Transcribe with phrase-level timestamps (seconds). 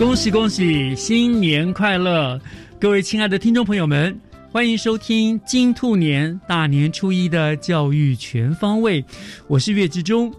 [0.00, 2.40] 恭喜恭喜，新年快乐！
[2.80, 4.18] 各位亲爱的听众朋友们，
[4.50, 9.04] 欢迎收听金兔年大年初一的教育全方位，
[9.46, 10.32] 我是岳志忠，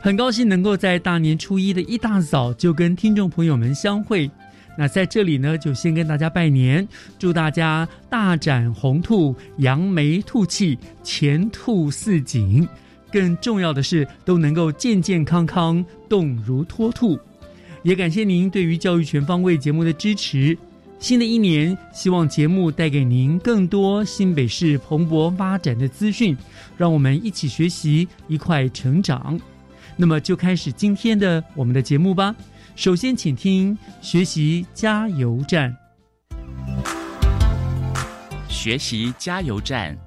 [0.00, 4.30] 很高兴能够在大年初一的一大早就跟听众朋友们相会。
[4.78, 12.66] 那在这里呢，就先跟大家拜年，祝大家大展宏兔，扬眉吐气，前兔似锦。
[13.12, 17.18] 更重要的是，都能够健健康康，动如脱兔。
[17.82, 20.56] 也感谢您对于教育全方位节目的支持。
[20.98, 26.36] 新的一年，希望节目带给您更多新北市蓬勃发展的资讯，
[26.76, 29.40] 让我们一起学习，一块成长。
[29.96, 32.34] 那么，就开始今天的我们的节目吧。
[32.76, 35.76] 首先，请听学习加油站。
[38.48, 39.98] 学习加油站，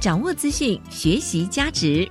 [0.00, 2.08] 掌握资讯，学习加值。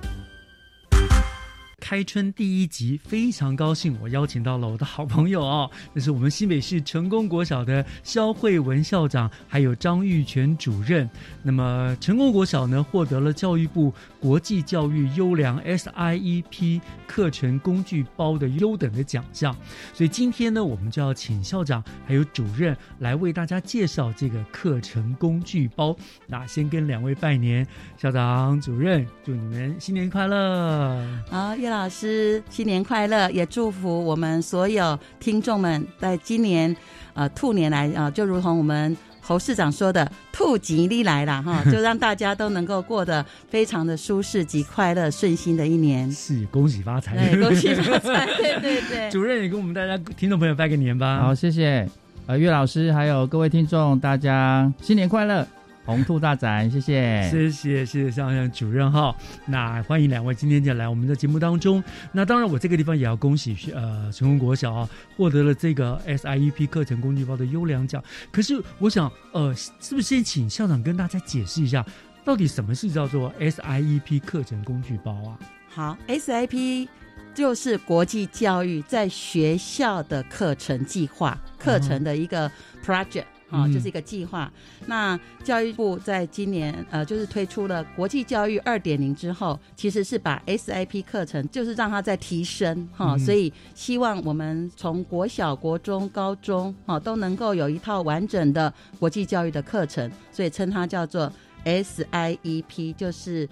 [1.90, 11.10] 开春第一集，非常高兴，我邀请到了我的好朋友哦， 那是我们新北市成功国小的肖慧文校长，还有张玉泉主任。
[11.42, 19.52] 那么成功国小呢，获得了教育部国际教育优良 SIEP 课程工具包的优等的奖项，
[19.92, 25.96] 所以今天呢，我们就要请校长还有主任来为大家介绍这个课程工具包。
[26.28, 27.66] 那先跟两位拜年，
[27.98, 31.04] 校长、主任，祝你们新年快乐！
[31.28, 33.30] 好，叶老师新年快乐！
[33.30, 36.74] 也祝福我们所有听众们，在今年
[37.14, 46.10] 呃兔年来啊、就如同我们侯市长说的“兔吉利来了”哈， 就让大家都能够过得非常的舒适及快乐顺心的一年。
[46.10, 47.16] 是，恭喜发财！
[47.16, 48.26] 对，恭喜发财！
[48.36, 51.20] 对对对， 主任也跟我们大家听众朋友拜个年吧。
[51.20, 51.88] 好，谢谢。
[52.26, 55.46] 呃，岳老师还有各位听众，大家新年快乐，
[55.90, 57.28] 红兔大展，谢谢。
[57.30, 59.14] 谢谢谢谢向向主任哈，
[59.46, 61.82] 那欢迎两位今天就来我们的节目当中。
[62.12, 68.02] 那当然，我这个地方也要恭喜呃成功国小啊，获得了这个 SIEP 课程工具包的优良奖。
[68.30, 71.84] 可是我想呃，是不是先请校长跟大家解释一下，
[72.24, 75.38] 到底什么是叫做 SIEP 课程工具包啊？
[75.68, 76.88] 好，SIP
[77.34, 82.50] 就是国际教育在学校的课程计划，课程的一个
[82.84, 83.24] project。
[83.50, 84.50] 啊、嗯就是一个计划。
[84.86, 101.30] 那教育部在今年呃，就是推出了国际教育二点零之后，其实是把 SIP 课程就是让它再提升哈、嗯所以希望我们从国小、国中、高中哈、都能够有一套完整的国际教育的课程，所以称它叫做
[101.64, 103.48] SIEP，就是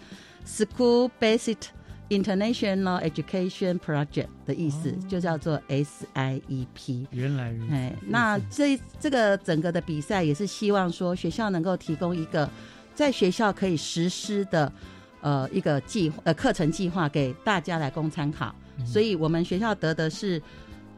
[0.46, 1.56] School Basic
[2.08, 7.06] International Education Project 的意思，就叫做 SIEP。
[7.10, 7.72] 原来如此。
[7.74, 12.48] 哎，那这这个整个的比赛也是希望说学校能够提供一个
[12.94, 14.72] 在学校可以实施的
[15.20, 18.54] 呃一个计呃课程计划给大家来供参考。
[18.86, 20.40] 所以我们学校得的是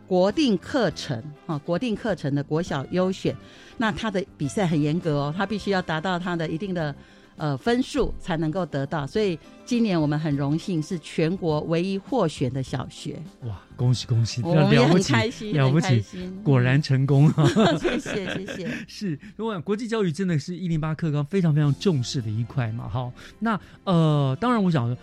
[0.06, 3.34] 国定课程啊，国定课程的国小优选。
[3.76, 6.94] 那它的比赛很严格哦，它必须要达到它的一定的
[7.40, 9.06] 呃分数才能够得到。
[9.06, 14.42] 所以今年我们很荣幸是全国唯一获选的小学，哇，恭喜恭喜！
[14.42, 16.04] 我们也很了不起，开心，了不起，
[16.44, 17.44] 果然成功 啊！
[17.80, 18.70] 谢谢谢谢。
[18.86, 22.88] 是，我想国际教育真的是一零八课纲非常非常重视的一块嘛。
[22.88, 24.96] 好，那呃，当然我想说，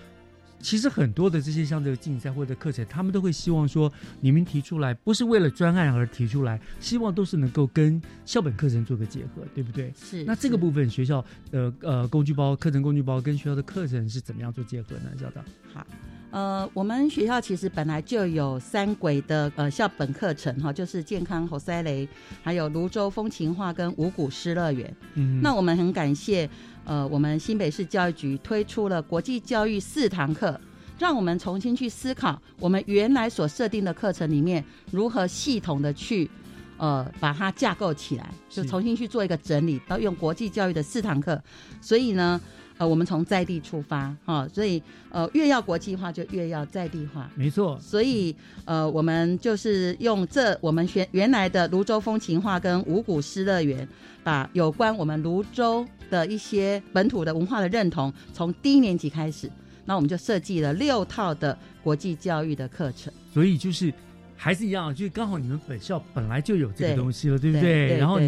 [0.60, 9.94] 其实很多的这些像这个竞赛或者课程，他们都会希望说，你们提出来不是为了专案而提出来，希望都是能够跟校本课程做个结合，对不对？
[9.96, 15.12] 是那这个部分学校的呃工具包、课程工具包跟学校的课程是怎么样做结合呢？
[15.20, 15.44] 校长？
[15.74, 15.86] 好，
[16.30, 22.08] 呃，我们学校其实本来就有三轨的呃校本课程哈，就是健康侯塞雷，
[22.44, 24.94] 还有泸州风情画跟五谷诗乐园。
[25.14, 26.48] 嗯，那我们很感谢
[26.84, 30.60] 呃我们新北市教育局推出了国际教育四堂课，
[31.00, 36.30] 让我们重新去思考我们原来所设定的课程里面如何系统的去
[36.78, 41.42] 呃把它架构起来，就重新去做一个整理，然后用国际教育的四堂课。
[41.82, 42.40] 所以呢，
[42.78, 47.30] 呃，我们从在地出发哈、所以呃越要国际化就越要在地化。
[47.36, 48.36] 没错，所以，
[48.66, 53.88] 呃，我们就是用这我们原原来的泸州风情画跟五谷诗乐园，
[54.24, 59.50] 把有关我们泸州的一些本土的文化的认同，从低年级开始，
[59.86, 63.12] 那我们就设计了六套的国际教育的课程。
[63.34, 63.94] 所以就是
[64.40, 67.88] 还是一样，就是刚好你们本校本来就有这个对东西了，对不对？
[67.88, 68.20] 对然后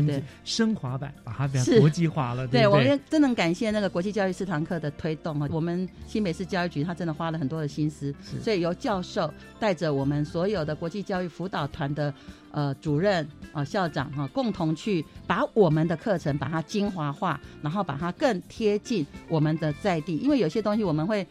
[0.43, 1.79] 升华版把它变是。
[1.79, 2.67] 国际化了，对？
[2.67, 12.11] 我们真的很感谢那个国际教育四堂课的推动啊，我们新北市教育局他真的花了很多的心思，所以由教授带着我们所有的国际教育辅导团的
[12.51, 21.25] 呃主任啊、校长哈、共同去把我们的课程把它精华化，然后把它更贴近我们的在地，因为有些东西我们会。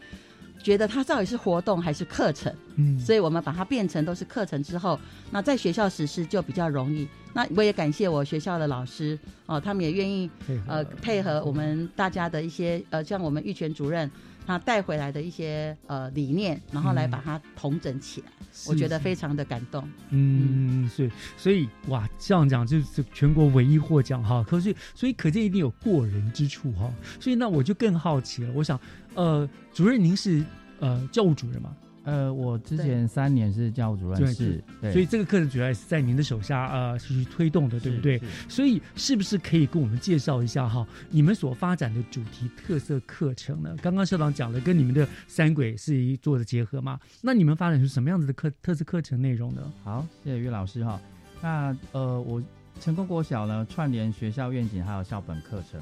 [0.61, 4.99] 觉得它到底是活动还是课程，嗯，所以我们把它变成都是课程之后，
[5.31, 7.07] 那在学校实施就比较容易。
[7.33, 14.09] 那我也感谢我学校的老师哦，他们也愿意配呃配合我们大家的一些呃，像我们玉泉主任
[14.49, 19.87] 他带回来的一些呃理念，然后来嗯把它统整起来，是我觉得非常的感动。
[20.09, 24.43] 嗯，所以所以哇，这样讲就是全国唯一获奖哈。
[24.49, 26.91] 可是所以可见一定有过人之处哈。
[27.19, 28.79] 所以那我就更好奇了，我想
[29.13, 30.43] 呃，主任您是
[30.79, 31.71] 呃教务主任嘛？
[32.09, 38.17] 呃，我之前三年是教务主对任，是，对，所以这个课程主要也是在您的手下呃是去推动的，对不对？
[38.17, 43.75] 是是所以是不是可以跟我们介绍一下哈，你们所发展的主题特色课程呢？
[43.81, 46.99] 刚刚校长讲了，跟你们的三轨是一做的结合嘛？
[47.21, 49.61] 那你们发展出什么样子的课特色课程内容呢？
[49.83, 50.99] 好，谢谢岳老师哈。
[51.41, 52.41] 那呃，我
[52.81, 55.79] 成功国小呢串联学校愿景还有校本课程，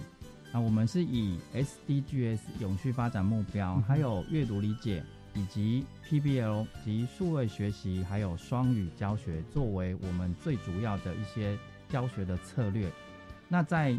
[0.52, 5.04] 那我们是以 SDGs 永续发展目标，嗯还有阅读理解
[5.38, 11.56] 以及 PBL 及数位学习，还有双语教学作为我们最主要的一些
[11.88, 12.92] 教学的策略。
[13.48, 13.96] 那在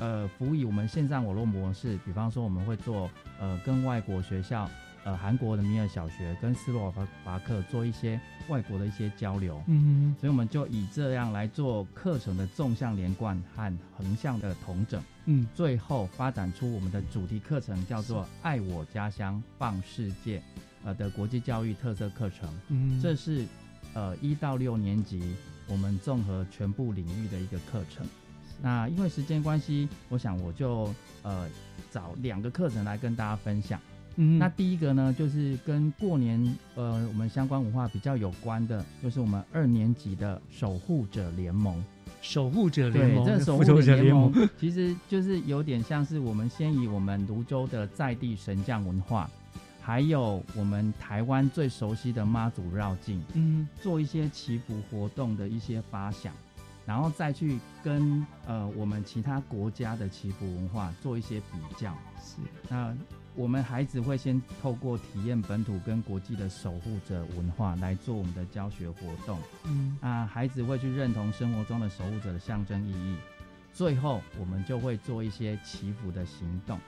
[0.00, 3.08] 呃辅以我们线上网络模式，比方说我们会做
[3.38, 4.68] 呃跟外国学校。
[5.06, 20.42] 呃，韩国的米尔小学跟斯洛伐伐克做一些外国的一些交流，嗯所以我们就以这样来做课程的纵向连贯和横向的统整，嗯最后发展出我们的主题课程，叫做“爱我家乡，放世界”
[20.82, 22.48] 呃的国际教育特色课程。
[22.66, 23.46] 嗯，这是
[23.94, 25.36] 呃一到六年级
[25.68, 28.04] 我们综合全部领域的一个课程。
[28.60, 30.92] 那因为时间关系，我想我就
[31.22, 31.48] 呃
[31.92, 33.80] 找两个课程来跟大家分享。
[34.16, 34.38] 嗯。
[34.38, 41.82] 那第一个呢，就是跟过年呃我们相关文化比较有关的，就是我们二年级的守护者联盟。
[42.22, 44.32] 守护者联对，盟，这 守护者者联盟。
[44.32, 49.30] 盟，其实就是有点像是我们先以我们泸州的在地神将文化，
[49.80, 53.68] 还有我们台湾最熟悉的妈祖绕境，嗯。
[53.80, 56.32] 做一些祈福活动的一些发想，
[56.84, 61.94] 然后再去跟呃我们其他国家的祈福文化做一些比较。
[62.20, 62.38] 是。
[62.68, 62.96] 那
[63.36, 69.38] 我们孩子会先透过体验本土跟国际的守护者文化来做我们的教学活动。
[69.64, 73.16] 嗯啊，孩子会去认同生活中的守护者的象征意义。
[73.74, 76.78] 最后，我们就会做一些祈福的行动，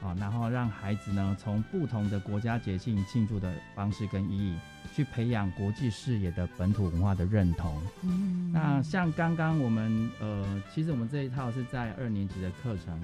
[0.00, 4.56] 啊，然后让孩子呢从不同的国家节庆庆祝的方式跟意义，
[4.96, 7.78] 去培养国际视野的本土文化的认同。
[8.02, 12.98] 嗯那像刚刚我们呃，其实我们这一套是在二年级的课程，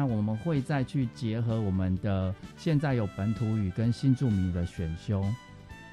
[0.00, 5.22] 那我们会再去结合我们的现在有本土语跟新住民的选修，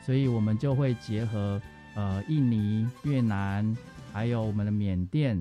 [0.02, 1.62] 所以我们就会结合
[1.94, 3.76] 呃印尼、越南，
[4.14, 5.38] 还有我们的缅甸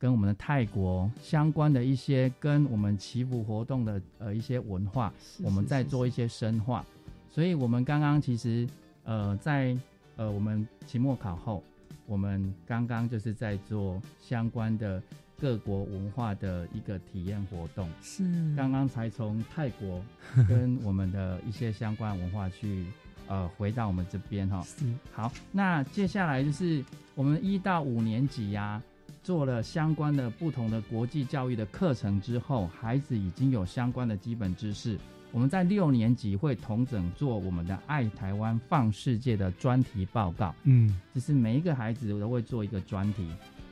[0.00, 5.12] 跟我们的泰国相关的一些跟我们祈福活动的呃一些文化，
[5.44, 6.84] 我们再做一些深化。
[7.30, 8.68] 所以我们刚刚其实
[9.04, 9.78] 呃在
[10.16, 11.62] 呃我们期末考后，
[12.04, 15.00] 我们刚刚就是在做相关的
[15.40, 17.88] 各国文化的一个体验活动。
[18.02, 18.24] 是
[18.56, 20.02] 刚刚才从泰国
[20.48, 22.86] 跟我们的一些相关文化去
[23.26, 24.62] 呃回到我们这边哈。
[24.62, 28.82] 是好，那接下来就是我们一到五年级呀、
[29.22, 34.98] 做了相关的不同的国际教育的课程之后，孩子已经有相关的基本知识。
[35.30, 43.28] 我们在六年级会同整做我们的“爱台湾放世界”的专题报告，嗯就是每一个孩子都会做一个专题。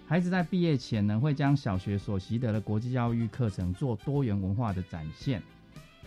[0.09, 5.43] 孩子在毕业前呢，会将小学所习得的国际教育课程做多元文化的展现。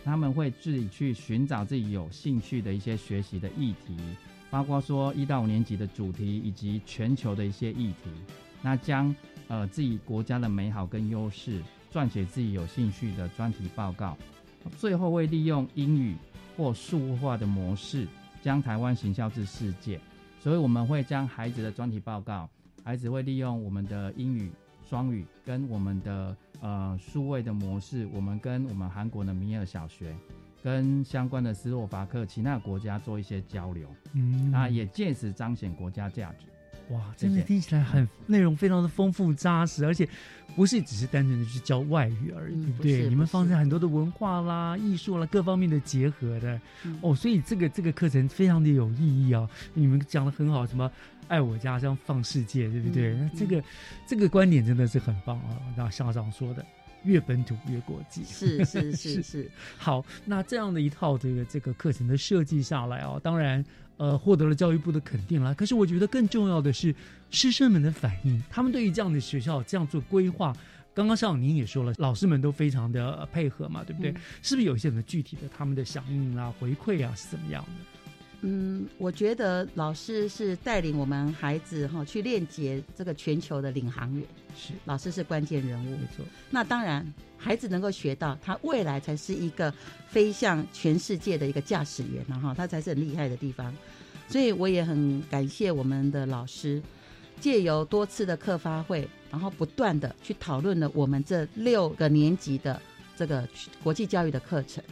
[0.02, 3.94] 他们会自己去寻找自己有兴趣的一些学习的议题，
[4.50, 8.10] 包括说一到五年级的主题以及全球的一些议题。
[8.62, 9.14] 那将
[9.48, 14.16] 呃自己国家的美好跟优势撰写自己有兴趣的专题报告，
[14.78, 16.16] 最后会利用英语
[16.56, 18.08] 或数化的模式
[18.40, 20.00] 将台湾行销至世界。
[20.42, 22.48] 所以我们会将孩子的专题报告，
[22.84, 24.50] 孩子会利用我们的英语
[24.82, 30.14] 双语跟我们的呃数位的模式，我们跟我们韩国的米尔小学。
[30.62, 36.44] 跟相关的斯洛伐克其他国家做一些交流，嗯那也借此彰显国家价值。
[36.90, 40.08] 哇，真的听起来很内容非常的丰富扎实，而且
[40.56, 43.02] 不是只是单纯的去教外语而已，嗯对不对？
[43.04, 49.48] 不你们放在很多的文化啦、艺术啦各方面的结合的、嗯哦，所以这个这个课程非常的有意义啊！
[49.72, 50.90] 你们讲的很好，什么
[51.28, 53.12] 爱我家乡放世界，对不对？
[53.14, 53.64] 嗯那这个
[54.06, 55.56] 这个观点真的是很棒啊！
[55.76, 56.66] 那校长说的。
[57.04, 63.64] 越本土越国际，是是 是是，好，那这样的一套这个这个课程的设计下来啊，当然
[63.96, 65.54] 呃获得了教育部的肯定了。
[65.54, 66.94] 可是我觉得更重要的是
[67.30, 70.54] 师生们的反应，他们对于这样的学校这样做规划，
[70.94, 74.10] 刚刚校长您也说了，老师们都非常的呃配合嘛，对不对？
[74.10, 77.99] 嗯是不是有一些什么具体的他们的响应啊、回馈啊是怎么样的？
[78.42, 86.06] 嗯，我觉得老师是带领我们孩子哈去链接这个全球的领航员，是老师是关键人物没。
[86.16, 87.06] 错，那当然，
[87.36, 89.70] 孩子能够学到，他未来才是一个
[90.08, 93.74] 飞向全世界的一个驾驶员然后他才是很厉害的地方。
[94.26, 96.80] 所以我也很感谢我们的老师，
[97.40, 102.80] 借由多次的课发会，然后不断的去讨论了我们这六个年级的
[103.16, 103.46] 这个
[103.82, 104.82] 国际教育的课程。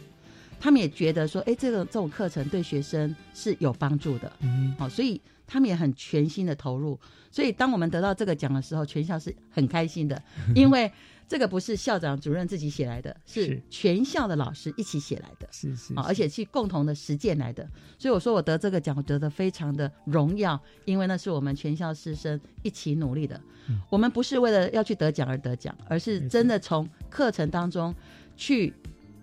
[0.59, 6.99] 他们也觉得说，哎，这个这种课程对学生是有帮助的，嗯，好、所以他们也很全心的投入。
[7.31, 10.21] 所以当我们得到这个奖的时候，全校是很开心的，
[10.55, 10.91] 因为
[11.27, 13.61] 这个不是校长主任自己写来的，是是。
[13.69, 15.47] 全校的老师一起写来的。
[15.51, 23.39] 是是啊，而且去共同的实践来的，所以我说我得这个奖，我得的非常的荣耀，因为那是我们全校师生一起努力的。
[23.69, 23.79] 嗯。
[23.91, 27.93] 我们不是为了要去得奖而得奖，而是真的从课程当中
[28.35, 28.73] 去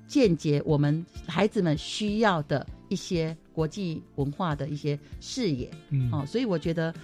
[0.07, 5.71] 见解我们孩子们需要的一些国际文化的一些视野。
[5.91, 6.11] 嗯。
[6.13, 6.95] 哦，所以我觉得，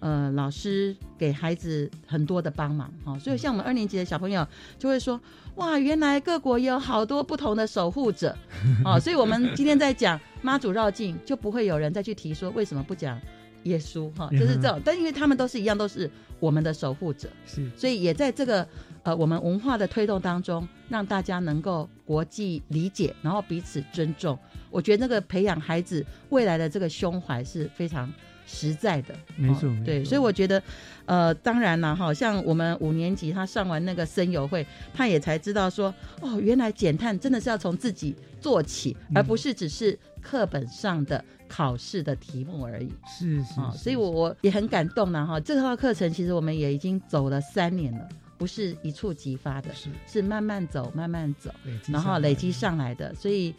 [0.00, 4.46] 呃，老师给孩子很多的帮忙，哦，所以像我们二年级的小朋友
[4.78, 5.20] 就会说，
[5.56, 8.36] 哇，原来各国也有好多不同的守护者，
[8.84, 13.18] 哦，所以我们今天在讲妈祖绕境，就不会有人再去提说为什么不讲
[13.64, 18.66] 耶稣，哈、就是这种，但因为他们都是一样，都是我们的守护者，是所以也在这个
[19.02, 24.38] 呃我们文化的推动当中，让大家能够国际理解，然后彼此尊重。
[24.70, 28.12] 我觉得那个培养孩子未来的这个胸怀是非常
[28.46, 29.14] 实在的。
[29.36, 30.62] 没错对所以我觉得，
[31.06, 34.64] 呃，当然了哈，像我们五年级他上完那个森友会，
[34.94, 42.88] 他也才知道说，哦，原来减碳真的是要从自己做起，嗯而不是只是课本上的考试的题目而已。
[43.04, 45.40] 是是啊、是所以我我也很感动呢哈。
[45.40, 51.50] 这套课程其实我们也已经走了三年了，不是一触即发的，是是慢慢走，慢慢走，
[51.88, 53.52] 然后累积上来的，所以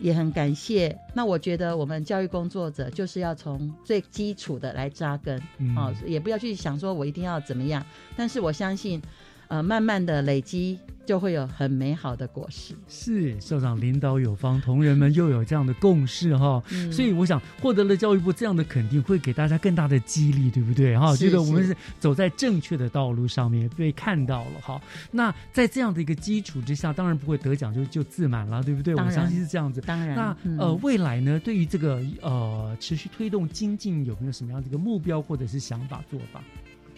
[0.00, 0.98] 也很感谢。
[1.14, 7.84] 那我觉得我们教育工作者就是要从最基础的来扎根，嗯哦，也不要去想说我一定要怎么样，
[8.16, 9.00] 但是我相信，
[9.48, 12.74] 呃，慢慢的累积就会有很美好的果实。
[12.88, 20.98] 是校长领导有方，同仁们又有这样的共识哈，嗯所以我想获得了教育部这样的肯定，会给大家更大的激励，对不对？
[20.98, 24.80] 哈，是觉得我们是是走在正确的道路上面，被看到了哈。
[25.10, 28.94] 那在这样的一个基础之下，当然不会得奖就就自满了，对不对？
[28.94, 29.80] 我相信是这样子。
[29.82, 36.42] 当然，那嗯呃，未来呢，对于这个呃持续推动精进，有没有什么样的一个目标或者是想法做法？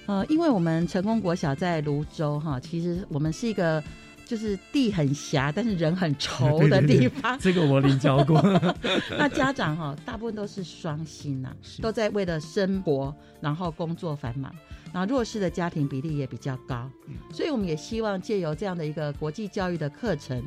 [0.08, 3.82] 呃，因为我们成功国小在泸州哈，其实我们是一个
[4.24, 7.38] 就是地很狭，但是人很稠 的对对对地方。
[7.38, 8.40] 这个我领教过
[9.18, 14.50] 那家长哈，大部分都是双薪呐、是都在为了生活，然后工作繁忙，
[14.94, 20.42] 然后弱势的家庭比例也比较高，嗯所以我们也希望借由这样的一个国际教育的课程，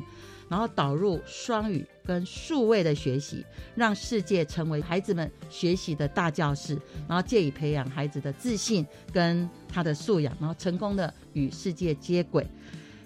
[0.52, 3.42] 然后导入双语跟数位的学习，
[3.74, 6.78] 让世界成为孩子们学习的大教室，
[7.08, 12.46] 然后借以培养孩子的自信跟他的素养，然后成功的与世界接轨。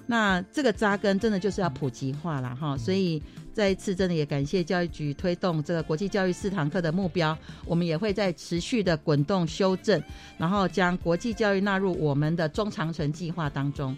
[0.09, 3.23] 那这个扎根真的就是要普及化了哈，所以
[3.53, 10.03] 再一次真的也感谢教育局推动这个国际教育四堂课的目标，我们也会在持续的滚动修正，
[10.37, 13.97] 然后将国际教育纳入我们的中长程计划当中。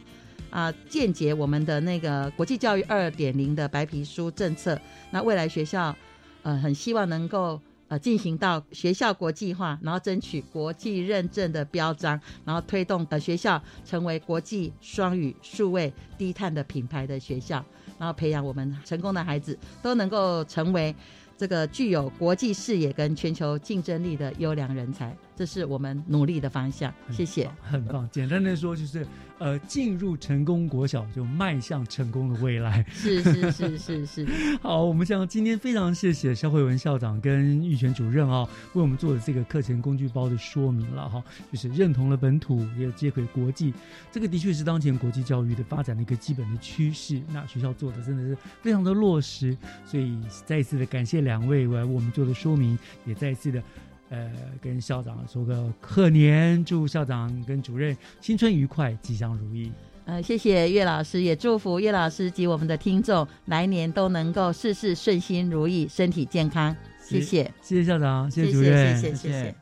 [0.51, 5.95] 啊，间接我们的那个国际教育二点零的白皮书政策，那未来学校，
[6.43, 17.65] 呃，很希望能够呃进行到学校国际化，然后争取国际认证的标章，然后推动呃学校成为国际双语数位低碳的品牌的学校。
[17.99, 20.95] 然后培养我们成功的孩子都能够成为
[21.37, 26.93] 这个具有国际视野跟全球竞争力的优良人才，这是我们努力的方向。
[27.13, 27.49] 谢谢。
[27.63, 28.09] 很棒。
[28.11, 29.07] 简单的说，就是
[29.39, 32.85] 呃，进入成功国小，就迈向成功的未来。
[32.91, 34.27] 是是是是是。
[34.61, 38.43] 好，我们讲今天非常谢谢肖慧文校长跟玉泉主任啊，
[38.73, 43.73] 为我们做的这个课程工具包的说明了哈，就是认同了本土，也接轨国际，
[44.11, 47.23] 这个的确是当前国际教育的发展的一个基本的趋势。
[47.29, 52.77] 那学校做的真的是非常的落实，所以再一次的感谢两位为我们做的说明，
[53.07, 53.63] 也再一次的。
[54.11, 54.31] 呃，
[54.63, 59.71] 跟校长说个贺年，祝校长跟主任新春愉快，吉祥如意。
[60.07, 66.75] 呃，谢谢岳老师，也祝福岳老师及我们的听众来年都能够事事顺心如意，身体健康。
[67.03, 69.55] 谢谢，谢谢校长，谢谢主任，谢谢谢谢。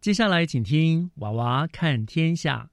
[0.00, 2.68] 接下来请听《娃娃看天下》，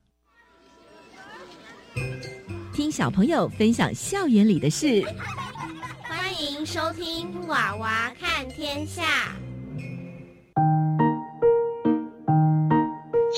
[2.72, 5.04] 听小朋友分享校园里的事。
[6.04, 9.04] 欢迎收听《娃娃看天下》。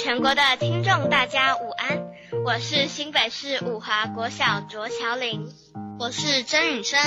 [0.09, 2.07] 全国的听众，大家午安！
[2.43, 5.53] 我是新北市五华国小卓乔玲，
[5.99, 6.99] 我是曾允生，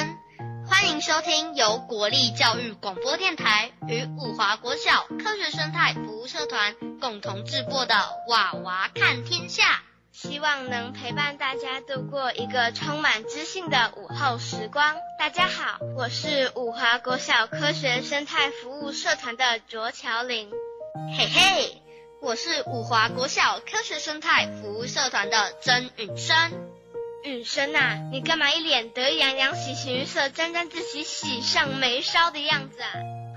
[0.68, 7.94] 欢迎收听由国立教育广播电台与五华国小科学生态服务社团共同制作的
[8.28, 9.64] 《娃娃看天下》，
[10.12, 14.94] 希望能陪伴大家度过一个充满知性的午后时光。
[15.18, 20.49] 大家好，我是五华国小科学生态服务社团的卓乔玲，
[21.18, 21.81] 嘿嘿。
[22.22, 26.36] 我是五华国小科学生态服务社团的曾允生。
[27.24, 32.92] 允生呐，你干嘛一脸得意洋洋、喜形于色、沾沾自喜、喜上眉梢的样子啊？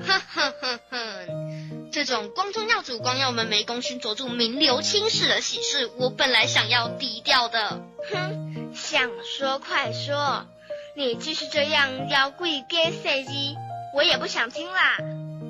[0.05, 7.81] 哼哼哼哼，这种光宗耀祖、光耀门楣、功勋卓著、名留青史的喜事，我本来想要低调的。
[8.11, 10.45] 哼，想说快说，
[10.95, 13.55] 你继续这样要跪给谁的，
[13.95, 14.97] 我也不想听啦。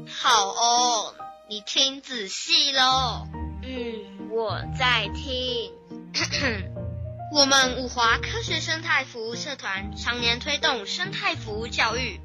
[0.08, 1.16] 好哦。
[1.48, 3.28] 你听仔细喽，
[3.62, 5.72] 嗯，我在听。
[7.32, 12.20] 我们五华科学生态服务社团常年推动生态服务教育，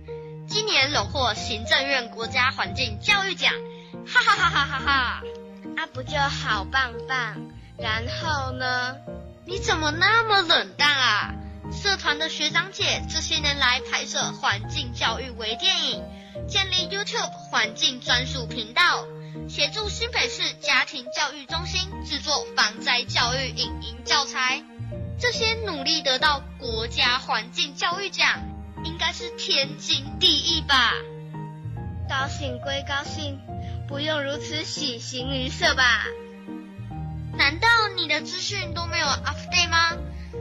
[0.48, 3.52] 今年荣获行政院国家环境教育奖，
[4.06, 5.22] 哈哈哈哈哈哈！
[5.76, 7.36] 啊，不就好棒棒？
[7.78, 8.96] 然后呢？
[9.44, 11.34] 你怎么那么冷淡啊？
[11.70, 16.02] 社团的学长姐这些年来拍摄环境教育微电影。
[16.50, 19.04] 建立 YouTube 环境专属频道，
[19.48, 24.60] 协助新北市家庭教育中心制作防灾教育影音教材，
[25.16, 28.40] 这些努力得到国家环境教育奖，
[28.84, 30.92] 应该是天经地义吧？
[32.08, 33.38] 高兴归高兴，
[33.86, 36.04] 不用如此喜形于色吧？
[37.38, 39.96] 难道你的资讯都没有 update 吗？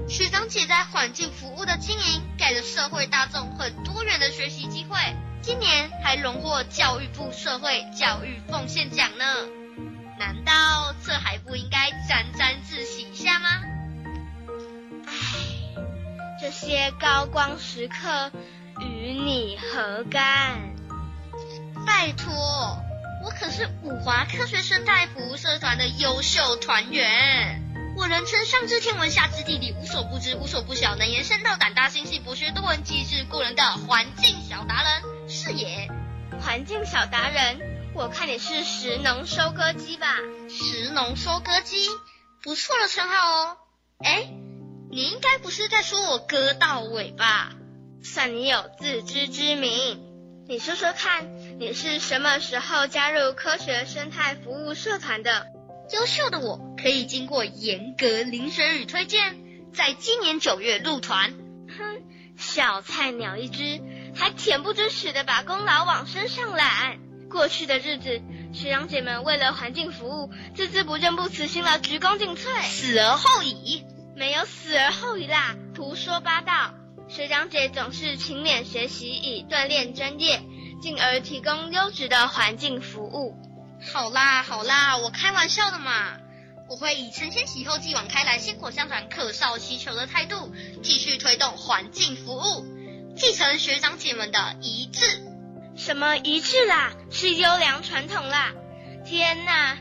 [0.08, 4.98] 学长姐在环境服务的经营，给了社会大众很多元的学习机会。
[5.42, 9.26] 今年还荣获教育部社会教育奉献奖呢，
[10.20, 13.50] 难道这还不应该沾沾自喜一下吗？
[15.08, 15.14] 唉，
[16.40, 18.32] 这些高光时刻
[18.82, 20.76] 与你何干？
[21.88, 22.78] 拜托，
[23.24, 27.64] 我可是五华科学生态服务社团的优秀团员。
[27.96, 35.19] 我人称上知天文下知地理无所不知无所不晓能言善道胆大心细博学多闻机智过人的环境小达人
[35.50, 35.90] 是也。
[36.42, 40.16] 环境小达人，我看你是食农收割机吧？
[40.48, 41.88] 食农收割机，
[42.44, 43.58] 不错的称号哦。
[43.98, 44.32] 哎，
[44.92, 47.52] 你应该不是在说我割到尾吧？
[48.04, 50.06] 算你有自知之明。
[50.48, 55.48] 你说说看，你是什么时候加入科学生态服务社团的？
[55.92, 59.36] 优秀的我可以经过严格遴选与推荐，
[59.74, 61.34] 在今年九月入团。
[61.76, 62.04] 哼，
[62.38, 63.82] 小菜鸟一只，
[64.20, 66.98] 还恬不知耻的把功劳往身上揽。
[67.30, 68.22] 过去的日子，
[68.54, 72.62] 学长姐们为了环境服务，孜孜不倦、不辞辛劳、鞠躬尽瘁。
[72.64, 73.86] 死而后已？
[74.18, 76.74] 没有死而后已啦，胡说八道。
[77.08, 80.42] 学长姐总是勤勉学习，以锻炼专业，
[80.82, 83.38] 进而提供优质的环境服务。
[83.94, 86.18] 好啦好啦，我开玩笑的嘛。
[86.70, 90.54] 我会以承先启后、继往开来、薪火相传、客少祈求的态度，
[90.84, 92.66] 继续推动环境服务，
[93.20, 95.04] 继承学长姐们的遗志。
[95.76, 96.94] 什么遗志啦？
[97.12, 98.54] 是优良传统啦！
[99.06, 99.78] 天哪，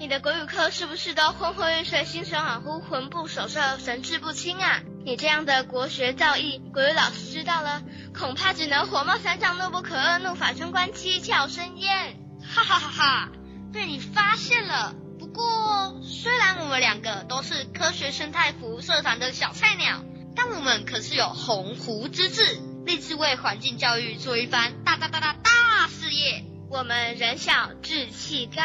[0.00, 4.80] 你的国语课是不是都昏昏欲睡、心神恍惚、魂不守舍、神志不清啊？
[5.04, 7.80] 你这样的国学造诣，国语老师知道了，
[8.12, 12.18] 恐怕只能火冒三丈、怒不可遏、怒发冲冠、七窍生烟！
[12.42, 13.32] 哈哈哈哈！
[13.72, 14.96] 被你发现了。
[15.20, 20.02] 不过，虽然我们两个都是科学生态服务社团的小菜鸟，
[20.34, 22.58] 但我们可是有鸿鹄之志。
[22.84, 26.44] 立志为环境教育做一番大大大大大事业。
[26.70, 28.62] 我们人小志气高，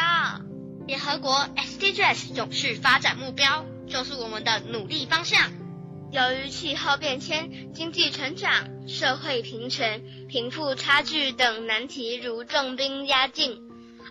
[0.86, 5.50] 联合国 SDGs 永续发展目标就是我们的努力方向。
[6.12, 13.60] 由于气候变迁、经济成长、社会平权、贫富差距等难题如重兵压境，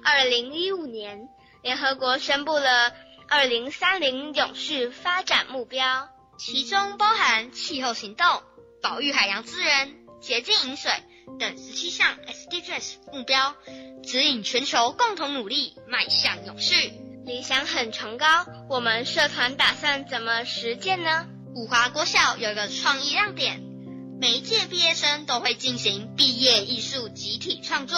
[0.03, 1.29] 二零一五年，
[1.63, 2.91] 联合国宣布了
[3.29, 8.43] 二零三零永续发展目标，其中包含气候行动、
[8.87, 10.91] 保育海洋资源、洁净饮水
[11.39, 13.55] 等十七项 SDGs 目标，
[14.03, 16.93] 指引全球共同努力迈向永续。
[17.25, 21.25] 理想很崇高，我们社团打算怎么实践呢？
[21.55, 23.63] 五华国校有个创意亮点，
[24.21, 27.97] 每一届毕业生都会进行毕业艺术集体创作，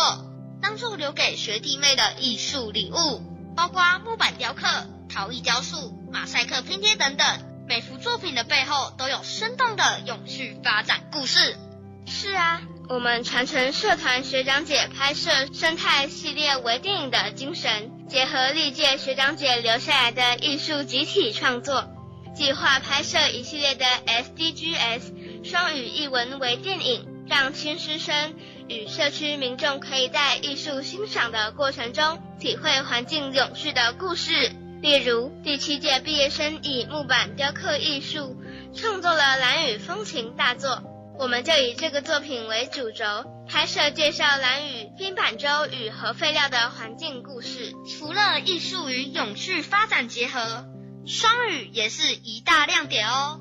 [0.62, 3.21] 当做留给学弟妹的艺术礼物，
[3.58, 4.65] 包括木板雕刻、
[5.10, 7.57] 陶艺雕塑、马赛克拼贴等等。
[7.67, 11.58] 每幅作品的背后都有生动的永续发展故事。
[12.06, 21.89] 是啊，我们传承社团学长姐拍摄生态系列微电影的精神，结合历届学长姐留下来的艺术集体创作。
[22.34, 28.36] 计划拍摄一系列的 SDGs 双语译文微电影，让新师生
[28.69, 34.53] 与社区民众可以在艺术欣赏的过程中，体会环境永续的故事。
[34.82, 38.36] 例如，第七届毕业生以木板雕刻艺术
[38.76, 40.84] 创作了蓝雨风情大作，
[41.18, 43.06] 我们就以这个作品为主轴，
[43.48, 47.74] 拍摄介绍蓝雨拼板舟与核废料的环境故事。
[47.88, 50.66] 除了艺术与永续发展结合。
[51.10, 53.40] 双语也是一大亮点哦，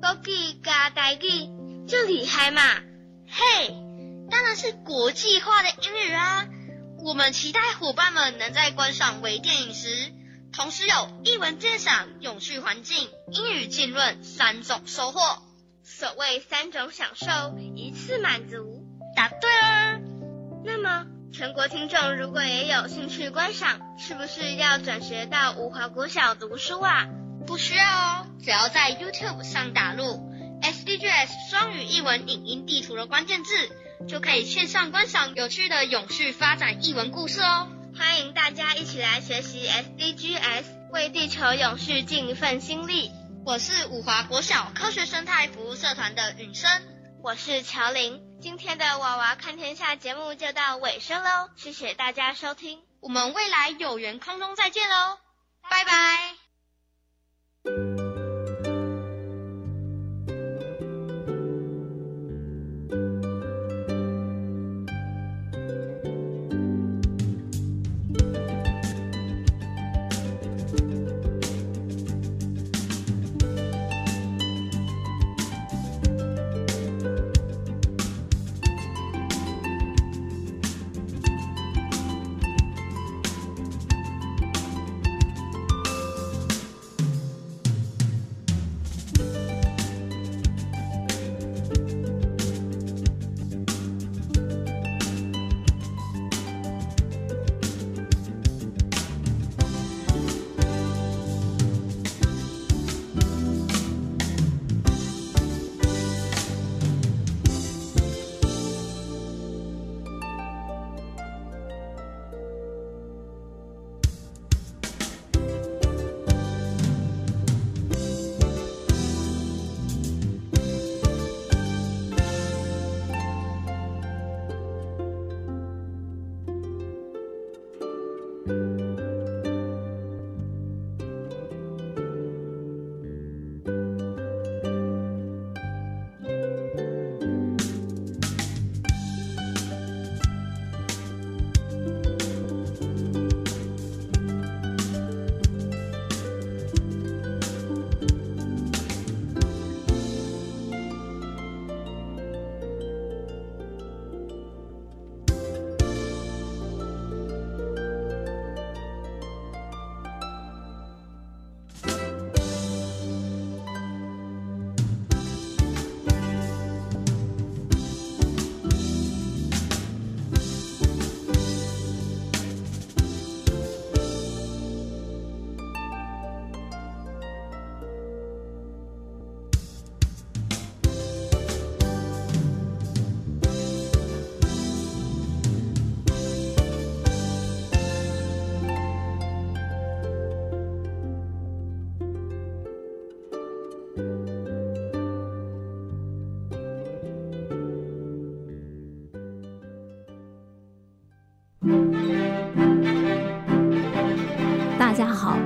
[0.00, 2.62] 国语加台语就厉害嘛！
[3.28, 3.76] 嘿，
[4.30, 6.46] 当然是国际化的英语啊！
[7.04, 10.10] 我们期待伙伴们能在观赏微电影时，
[10.52, 15.42] 同时有译文鉴赏、永续环境、英语浸润三种收获。
[15.82, 18.84] 所谓三种享受，一次满足。
[19.16, 20.00] 答对了。
[20.64, 21.06] 那么。
[21.34, 27.08] 全国听众如果也有兴趣观赏，是不是要转学到五华国小读书啊？
[27.46, 30.04] 不需要哦，只要在 YouTube 上打入
[30.60, 33.50] SDGs 双语译文影音地图的关键字，
[34.06, 37.66] 就可以线上观赏有趣的永续发展译文故事哦。
[37.96, 43.10] 欢迎大家一起来学习 SDGs，为地球永续尽一份心力。
[43.44, 46.70] 我是五华国小科学生态服务社团的允生，
[47.22, 48.20] 我是乔林。
[48.40, 55.18] 今天的娃娃看天下节目就到尾声喽，谢谢大家收听，我们未来有缘空中再见喽，
[55.68, 56.41] 拜拜。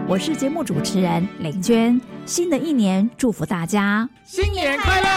[0.09, 2.01] 我是节目主持人林娟。
[2.27, 5.09] 新的一年，祝福大家新年快乐！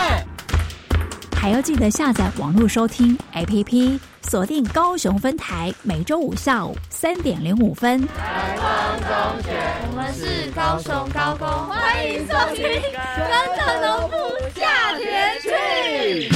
[1.40, 8.02] 还要记得下载网络收听 APP，锁定高雄分台，每周五下午三点零五分。
[8.08, 9.52] 台湾中学，
[9.92, 12.66] 我们是高雄高工，欢迎收听
[13.16, 14.16] 《跟着农夫
[14.60, 16.30] 下田去》。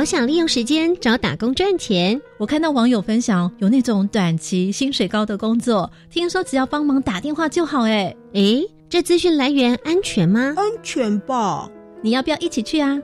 [0.00, 2.18] 我想利用时间找打工赚钱。
[2.38, 7.82] 我看到网友分享有那种短期薪水高的工作，听说只要帮忙打电话就好。
[7.82, 10.54] 哎哎，这资讯来源安全吗？
[10.56, 11.68] 安全吧。
[12.00, 12.98] 你要不要一起去啊？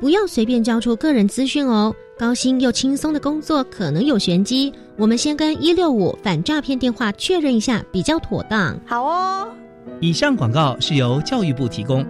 [0.00, 1.94] 不要随便交出个人资讯哦。
[2.18, 8.74] 高薪又轻松的工作可能有玄机，我们先跟一六五反诈骗电话确认一下，比较妥当。
[8.86, 9.46] 好哦。
[10.00, 12.06] 以上广告是由教育部提供。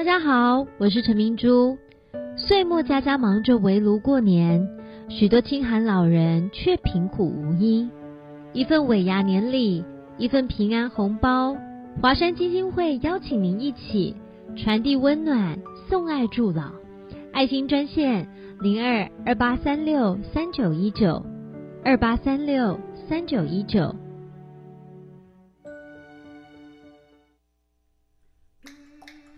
[0.00, 1.76] 大家好，我是陈明珠。
[2.34, 4.66] 岁末家家忙着围炉过年，
[5.10, 7.86] 许多清寒老人却贫苦无依。
[8.54, 9.84] 一份尾牙年礼，
[10.16, 11.54] 一份平安红包，
[12.00, 14.16] 华山基金会邀请您一起
[14.56, 15.58] 传递温暖，
[15.90, 16.70] 送爱助老。
[17.30, 18.26] 爱心专线
[18.58, 21.22] 零二二八三六三九一九
[21.84, 23.94] 二八三六三九一九。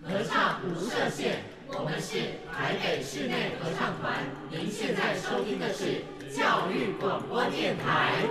[0.02, 1.36] 合唱无设限，
[1.68, 2.18] 我们是
[2.52, 4.24] 台北室内合唱团。
[4.50, 8.26] 您现在收听的是教育广播电台。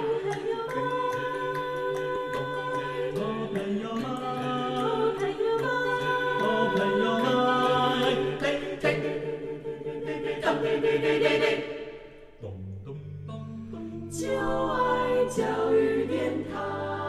[14.11, 17.00] 就爱教育电台。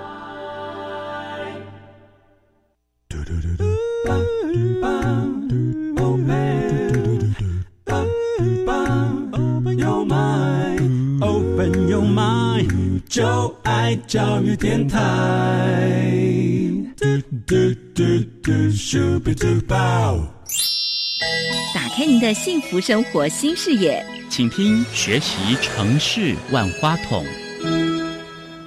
[13.13, 14.99] 就爱教育电台。
[16.97, 17.05] 嘟
[17.47, 17.55] 嘟
[17.95, 18.03] 嘟
[18.43, 20.17] 嘟，咻比嘟爆
[21.75, 27.23] 打开您的幸福生活新视野，请听学习城市万花筒。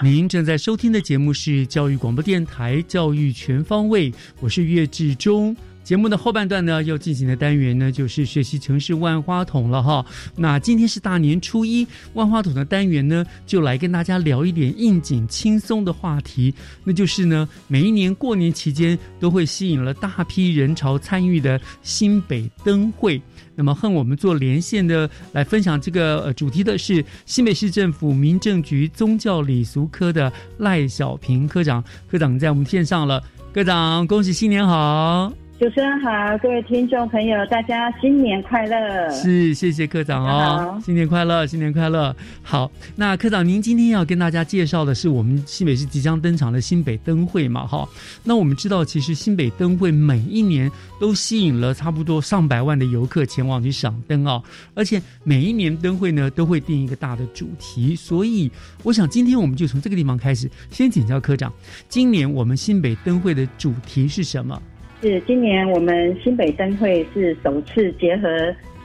[0.03, 5.57] 您正在收听的节目是教育广播电台《教育全方位》，我是岳志忠。
[5.85, 10.03] 节目的后半段呢，要进行的单元呢，就是学习城市万花筒了哈。
[10.35, 16.51] 那今天是大年初一，万花筒的单元呢，就来跟大家聊一点应景轻松的话题，
[16.83, 23.21] 那就是呢，每一年过年期间都会吸引了大批人潮参与的新北灯会。
[23.53, 35.44] 那么和我们做连线的来分享这个呃主题的是新北市政府民政局宗教礼俗科的赖小平科长，科长在我们线上了，科长恭喜新年好。
[35.57, 39.09] 主持人好，各位听众朋友，大家新年快乐！
[39.11, 42.13] 是，谢谢科长哦，新年快乐，新年快乐。
[42.43, 47.65] 好，那科长您今天要跟大家介绍的是我们新北市即将登场的新北灯会嘛？
[47.65, 47.87] 哈，
[48.21, 58.51] 那我们知道，其实新北灯会每一年都吸引了差不多上百万的游客前往去赏灯哦，而且每一年灯会呢都会定一个大的主题，所以
[58.83, 61.51] 我想今天我们就从这个地方开始，先请教科长，
[61.87, 64.61] 今年我们新北灯会的主题是什么？
[65.05, 68.27] 是今年我们新北灯会是首次结合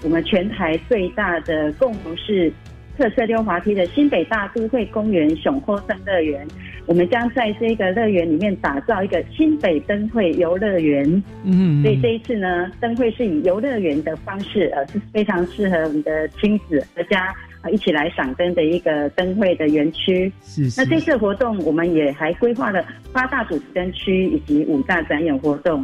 [0.03, 2.53] 我们全台最大的共同式
[2.99, 6.47] 特色溜滑梯的新北大都会公园熊后生乐园，
[6.85, 11.23] 我们将在这个乐园里面打造一个新北灯会游乐园。
[11.43, 20.31] 嗯，所以这一次呢，灯会是以游乐园的方式，呃，是非常适合我们的亲子和家啊一起来赏灯的一个灯会的园区。
[20.43, 20.65] 是。
[20.77, 25.83] 那这次活动我们也还规划了八大主题灯区以及五大展演活动。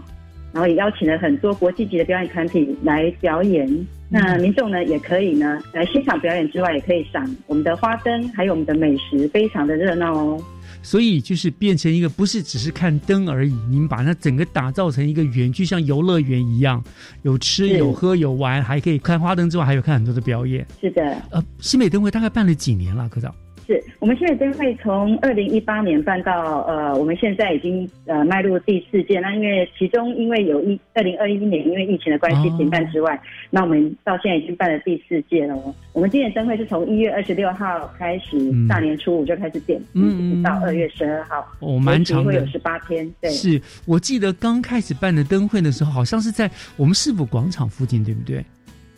[0.56, 3.68] 然后也邀请了很多国际级的表演团体来表演，
[4.08, 10.42] 那民众呢也可以呢来欣赏表演之外，也可以赏我们的花灯，还有我们的美食，非常的热闹哦。
[10.82, 16.82] 所以就是变成一个不是只是看灯而已，你们把它整个打造成一个园区，像游乐园一样，
[17.20, 20.66] 有吃有喝有玩，还可以看花灯之外，还有看很多的表演。
[20.80, 23.30] 是的，呃，新美灯会大概办了几年了，科长？
[23.66, 29.18] 是我们现在灯会从二零一八年办到呃，我们现在已经呃迈入第四届。
[29.20, 35.56] 那因为其中因为有一二零二一年因为疫情的关系停办之外，那我们到现在已经办了第四届了。
[35.92, 38.36] 我们今年灯会是从一月二十六号开始，
[38.68, 43.10] 大年初五就开始点，嗯，到二月十二号，哦，蛮长的，会有十八天。
[43.20, 48.44] 对，是我记得刚开始办的灯会的时候，好像是在我们市府广场附近，对不对？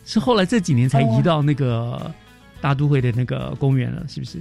[0.05, 2.11] 是后来这几年才移到那个
[2.59, 4.39] 大都会的那个公园了，是不是？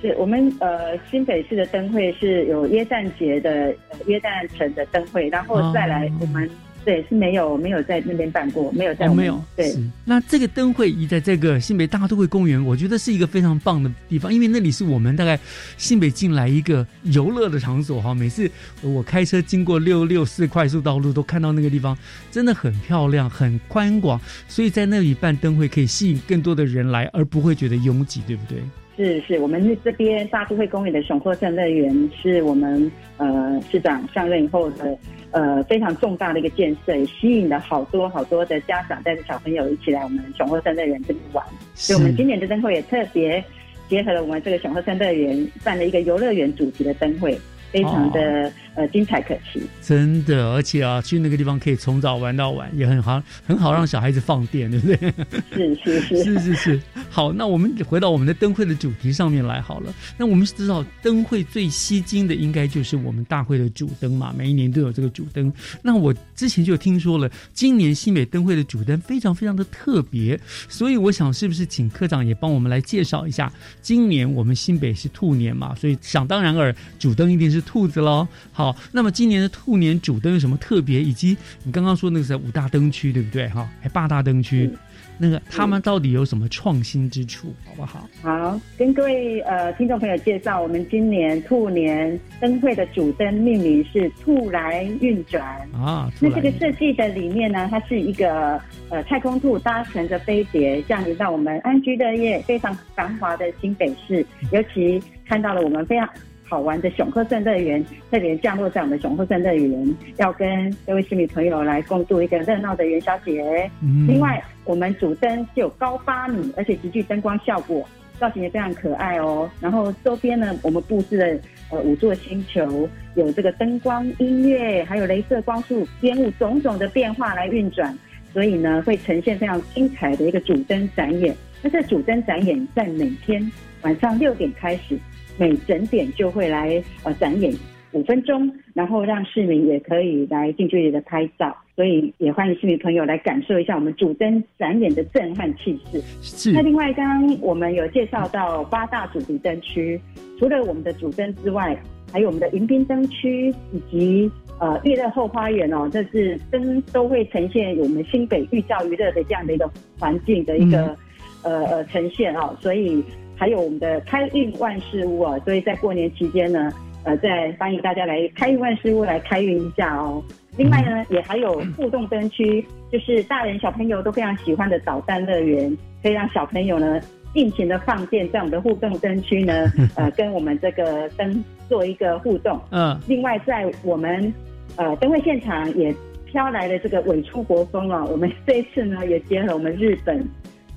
[0.00, 6.48] 是我们呃新北市的灯会是有耶诞节的呃耶诞城的灯会，然后再来我们
[6.84, 9.38] 对，是没有没有在那边办过，没有在没有。
[9.54, 15.38] 对，那这个灯会移在这个新北大都会公园，我觉得是一个非常棒的地方，因为那里是我们大概
[15.76, 18.14] 新北进来一个游乐的场所哈。
[18.14, 21.98] 每次我开车经过六六四快速道路，都看到那个地方
[22.30, 28.62] 真的很漂亮、很宽广，所以在那里办灯会可以吸引更多的人来，而不会觉得拥挤，对不对？
[28.98, 34.98] 是是，我们这边大都会公园的雄鹤镇乐园是我们呃市长上任以后的
[35.30, 41.44] 呃非常重大的一个建设，也吸引了好多好多的家长带着小朋友一起来我们雄鹤镇乐园这里玩。
[41.74, 43.42] 所以我们今年的灯会也特别
[43.88, 47.38] 结合了我们这个雄鹤镇乐园办了一个游乐园主题的灯会。
[47.70, 55.12] 非常的呃精彩可期，真的，而且啊，去那个地方可以从早玩到晚，也很好，很好让小孩子放电， 对不对？
[55.52, 56.80] 是是是是是是。
[57.10, 59.92] 好，那我们回到我们的灯会的主题上面来好了。
[60.16, 65.52] 那我们知道灯会最吸睛的应该就是我们大会的主灯嘛，每一年都有这个主灯。
[65.82, 70.38] 那我之前就听说了，今年新北灯会的主灯非常非常的特别，
[70.68, 73.52] 所以我想是不是请科长也帮我们来介绍一下？
[73.82, 77.58] 今年我们新北是兔年嘛，所以想当然尔，主灯一定是。
[77.68, 81.02] 兔子喽，好，那么今年的兔年主灯有什么特别？
[81.02, 83.48] 以及你刚刚说那个是五大灯区，对不对？
[83.48, 84.70] 哈，还八大灯区，
[85.16, 88.08] 那个他们到底有什么创新之处，好不好？
[88.22, 96.10] 好，跟各位呃听众朋友介绍，我们今年兔年灯会的主灯命名是“兔来运转”啊。
[96.20, 106.08] 那这个设计的理念呢，它是一个呃太空兔搭乘着飞碟降临到我们安居乐业非常繁华的新北市，尤其看到了我们非常。
[106.48, 113.70] 好玩的熊鹤镇乐园特别降落在我们熊鹤镇乐园，要跟各位市民朋友来共度一个热闹的元宵节。
[114.06, 117.86] 另外，我们主灯是有高八米，而且极具灯光效果，
[118.18, 119.50] 造型也非常可爱哦。
[119.60, 121.38] 然后周边呢，我们布置了
[121.70, 127.96] 呃五座星球，有这个灯光、音乐，还有镭射光束、烟雾种种的变化来运转，
[128.32, 131.36] 所以呢，会呈现非常精彩的一个主灯展演。
[131.62, 134.98] 那这主灯展演在每天晚上六点开始。
[135.38, 137.52] 每整点就会来呃展演
[137.92, 146.02] 五分钟，然后让市民也可以来近距离的拍照，所以也欢迎市民朋友来感受一下我们主灯展演的震撼气势。
[146.20, 146.52] 是。
[146.52, 149.98] 那另外，刚刚我们有介绍到八大主题灯区，
[150.38, 151.74] 除了我们的主灯之外，
[152.12, 160.94] 还有我们的迎宾灯区以及呃娱乐后花园哦，这是灯都会呈现我们新北寓教于乐的这样的一个环境的一个
[161.42, 163.02] 呃呃呈现哦，所以。
[163.38, 166.72] 还有我们的开运万事屋啊，所以在过年期间呢，
[167.04, 170.22] 呃，再欢迎大家来开运万事屋来开运一下哦。
[170.56, 177.00] 另外呢，也还有互动灯区，就是大人小朋友都非常喜欢的导弹乐园，可以让小朋友呢
[177.32, 182.60] 尽情的放电，在我们的互动灯区呢， 呃，跟我们这个灯做一个互动。
[182.72, 182.98] 嗯。
[183.06, 184.34] 另外，在我们
[184.74, 185.94] 呃灯会现场也
[186.26, 190.26] 飘来了这个伪出国风啊，我们这一次呢也结合我们日本。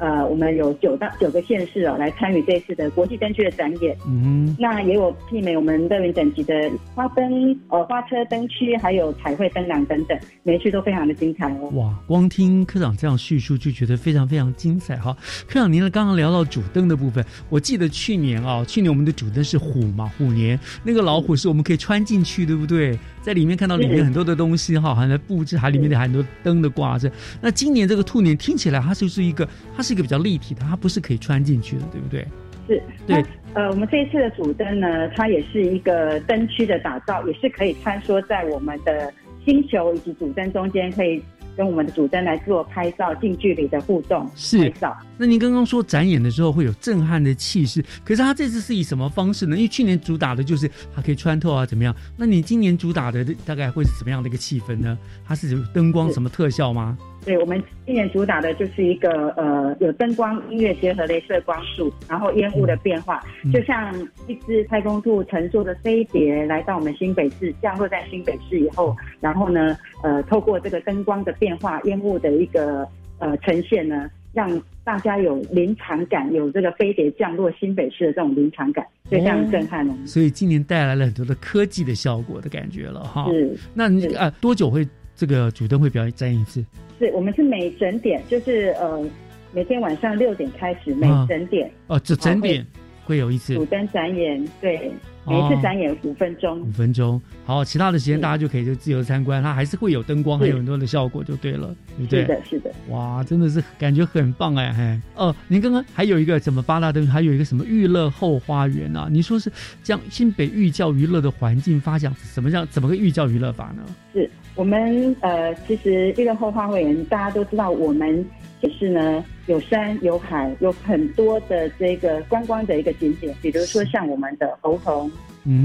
[0.02, 3.96] 呃，我们有九大九个县市哦，来参与这次的国际灯区的展演。
[4.08, 11.70] 嗯，那也有媲美我们乐园等级的花灯、呃花车灯区，还有彩绘灯廊等等，每区都非常的精彩哦。
[11.76, 15.16] 哇，光听科长这样叙述就觉得非常非常精彩哈。
[15.48, 22.98] 科长，您呢刚刚聊到主灯的部分，我记得去年啊，去年我们的主灯是虎嘛，虎年那个老虎是我们可以穿进去，对不对？
[23.22, 27.12] 在里面看到里面很多的东西哈，还在布置，还里面的很多灯的挂着。
[27.42, 32.28] 那今年这个兔年听起来它就是一个，它是一个比较立体的，它不是可以穿进去的，对不对？
[32.68, 33.26] 是，对。
[33.54, 39.14] 呃，我们这一次的主灯呢，它也是一个灯区的打造，也是可以穿梭在我们的
[39.46, 41.22] 星球以及主灯中间，可以。
[41.56, 44.96] 跟我们的主灯来做拍照，近距离的互动拍照。
[45.18, 49.56] 那您刚刚说展演的时候会有震撼的气势，可是他这次是以什么方式呢？
[49.56, 51.96] 因为去年主打的就是它可以穿透啊，怎么样？
[52.18, 54.98] 那你今年主打的大概会是什么样的一个气氛呢？
[55.26, 56.98] 它是灯光什么特效吗？
[57.24, 63.94] 对我们今年主打的就是一个呃，有灯光、音乐结合镭射光束，然后烟雾的变化，就像
[64.28, 72.88] 一只太空兔乘坐的飞碟来到我们新北市，降落在新北市以后，然后呢，呃，透过这个灯光的变化、烟雾的一个
[73.20, 79.94] 呃呈现呢，让大家有临场感，有这个飞碟降落新北市的这种临场感，非常震撼哦。
[80.06, 83.30] 所以今年带来了很多的科技的效果的感觉了哈。
[83.30, 84.88] 是，那你啊，多久会
[85.22, 86.66] 这个主灯会表演展演一次？
[86.98, 89.08] 是我们是每整点，就是呃，
[89.54, 92.66] 每天晚上六点开始，每整点哦，这整点
[93.06, 94.92] 会有一次主灯展演，对，
[95.28, 101.68] 每一次展演五分钟，五分钟，好，其他的时间大家就可以就自由参观，它还是会有灯光，还有很多的效果，就对了，
[101.98, 102.22] 对不对？
[102.22, 109.08] 是的，是的，哇，真的是感觉很棒哎，嘿，哦，您刚刚还有一个什么八大灯，还有一个什么娱乐后花园啊？
[109.12, 109.52] 你说是
[109.84, 113.84] 将新北寓教娱乐的环境发展，怎么样怎么个寓教娱乐法呢？
[114.14, 114.28] 是。
[114.56, 118.26] 我们呃，其实这个后花园大家都知道，我们
[118.62, 125.12] 就是呢有山有海，有很多的这个观光的一个景点，比如说像我们的猴童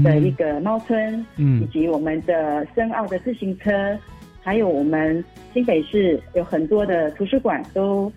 [0.03, 3.97] 的一个猫村，嗯，以及我们的深澳的自行车，
[4.41, 5.23] 还有我们
[5.53, 8.11] 新北市有很多的图书馆都。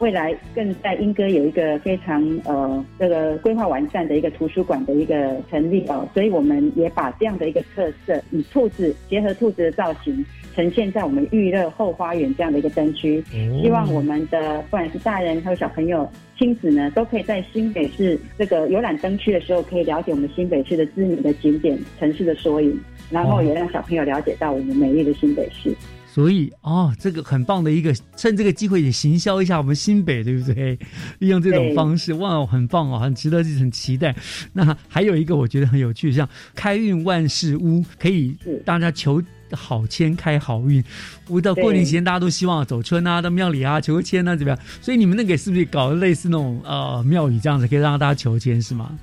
[0.00, 10.24] 未来更在英歌有一个非常呃这个规划完善的一个图书馆的一个成立哦，所以我们也把这样的一个特色，以兔子结合兔子的造型，
[10.54, 13.22] 呈现在我们玉乐后花园这样的一个灯区。
[13.62, 22.78] 希望我们的不管是大人还有小朋友、亲子呢，都可以在新北市这个游览灯区的时候，可以了解我们新北市的知名的景点、城市的缩影，
[23.10, 25.74] 然后也让小朋友了解到我们美丽的新北市。
[26.14, 30.78] 所以哦，这个很棒的一个，趁这个机会也行销一下我们新北，对不对？
[31.18, 34.14] 利用这种方式，哇，很棒哦，很值得，很期待。
[34.52, 40.80] 那还有一个我觉得很有趣，像开运万事屋，可以大家求好签开好运。
[41.28, 44.58] 我到过年期间，大家都希望走春啊，到庙里啊求签啊，怎么样？
[44.80, 48.96] 所以你们那个是不是搞类似那种呃庙宇这样子，可以让大家求签是吗？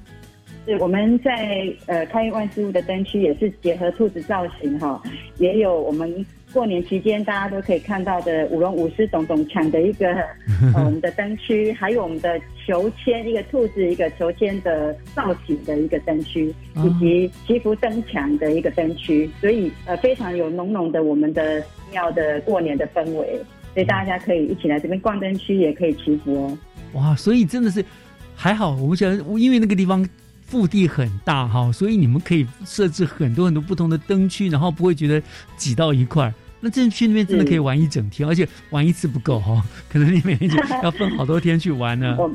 [0.66, 5.04] 是我们在呃开运万事屋的灯区也是结合兔子造型哈，
[5.40, 6.26] 也有我们。
[6.54, 10.08] 过年期间，大家都可以看到的舞龙舞狮、咚咚锵的一个
[10.76, 23.40] 我们的灯区，还有我们的球签一个兔子一个球签的造型的一个灯区，以及祈福灯墙的一个灯区，所以呃非常有浓浓的我们的庙的过年的氛围，
[23.74, 26.58] 所以大家可以一起来这边逛灯区，也可以祈福哦。
[26.94, 27.84] 哇，所以真的是
[28.36, 30.08] 还好，我们觉得因为那个地方。
[30.52, 35.24] 腹地很大哈，所以你们可以设置很多很多不同的灯区，然后不会觉得
[35.56, 36.34] 挤到一块儿。
[36.60, 42.18] 那这去那边真的可以玩一整天，而且玩一次不够哈， 可能你每天就要分好多天去玩 呢。
[42.20, 42.30] 我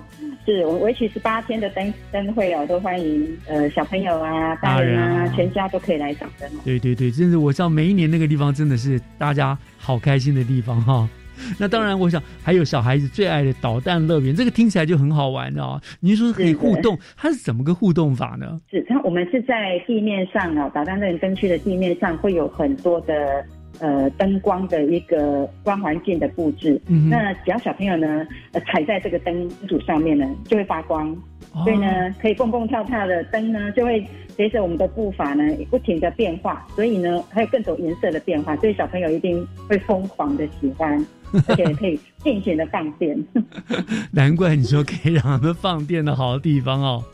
[0.46, 6.48] 是我为期十八天的灯灯会哦，都欢迎呃小朋友啊、大人啊、全家都可以来赏灯。
[6.64, 11.06] 对对对，真是我知道每一年那个地方真的是大家好开心的地方哈。
[11.59, 15.80] 那当然，我想还有小孩子最爱的导弹乐园，这个听起来就很好玩哦。
[16.01, 18.59] 您说可以互动，它是怎么个互动法呢？
[18.70, 23.45] 是，它我们是在地面上哦，导弹乐园灯区的地面上会有很多的
[23.78, 26.80] 呃灯光的一个光环境的布置。
[26.89, 28.26] 嗯，那只要小朋友呢
[28.66, 31.16] 踩在这个灯组上面呢，就会发光，
[31.64, 31.87] 所以呢
[32.20, 34.07] 可以蹦蹦跳跳的灯呢就会。
[34.37, 41.05] 随着我们的步伐呢不停的变化，所以呢还有各种颜色的变化，所以小朋友一定会疯狂的喜欢，
[41.49, 43.18] 而且可以尽情的放电。
[44.12, 47.05] 难怪你说可以让他们放电的好地方哦。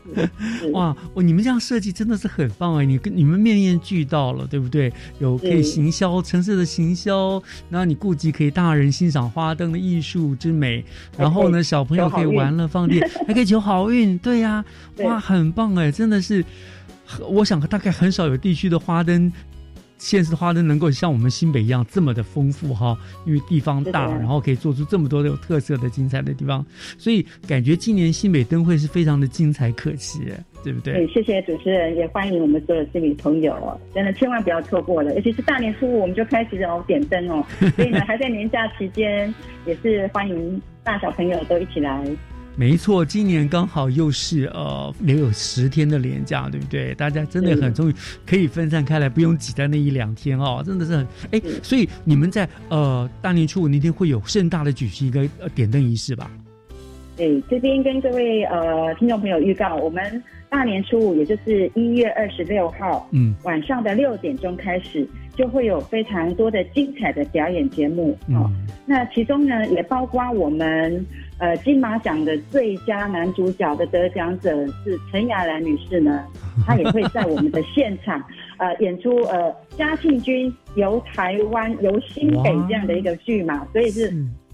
[0.72, 2.84] 哇，哦，你们这样设计真的是很棒哎！
[2.84, 4.92] 你跟你们面面俱到了，对不对？
[5.20, 10.84] 有可以行销城市的行销，然后你顾及可以大人欣赏花灯的艺术之美，
[11.16, 14.18] 然后呢小朋友可以 玩了放电，还可以求好运。
[14.18, 14.64] 对呀，
[14.98, 16.44] 哇，很棒哎，真的是。
[17.28, 19.30] 我想大概很少有地区的花灯，
[19.98, 22.96] 现实的花灯能够像我们新北一样这么的丰富哈，
[23.26, 26.64] 因为地方大，然后可以做出这么多的有特色的精彩的地方，
[26.98, 30.20] 所以感觉今年新北灯会是非常的精彩可期，
[30.64, 30.94] 对不对？
[30.94, 37.44] 对，谢谢主持人，也欢迎我们所有市民朋友，真的千万不要错过了，尤其是大年初五我们就开始哦点灯哦，
[37.76, 39.32] 所以呢还在年假期间，
[39.66, 42.04] 也是欢迎大小朋友都一起来。
[42.54, 46.94] 没错，今年刚好又是呃留有十天的连假，对不对？
[46.94, 47.94] 大家真的很终于
[48.26, 51.40] 可以分散开来，不用挤在那一两天哦，真的是很哎。
[51.62, 56.30] 所以你们在呃大年初五那天会有盛大的举行一个呃点灯仪式吧？
[57.16, 68.50] 对，这边跟各位呃听众朋友预告，我们大年初五，也就是一月二十六号，嗯，晚上的六点钟开始，就会有非常多的精彩的表演节目哦。
[68.84, 71.06] 那其中呢，也包括我们。
[71.38, 76.24] 呃，金马奖的最佳男主角的得奖者是陈雅兰女士呢，
[76.64, 78.22] 她也会在我们的现场
[78.58, 84.12] 呃演出呃嘉庆君游台湾游新北这样的一个剧嘛，所以是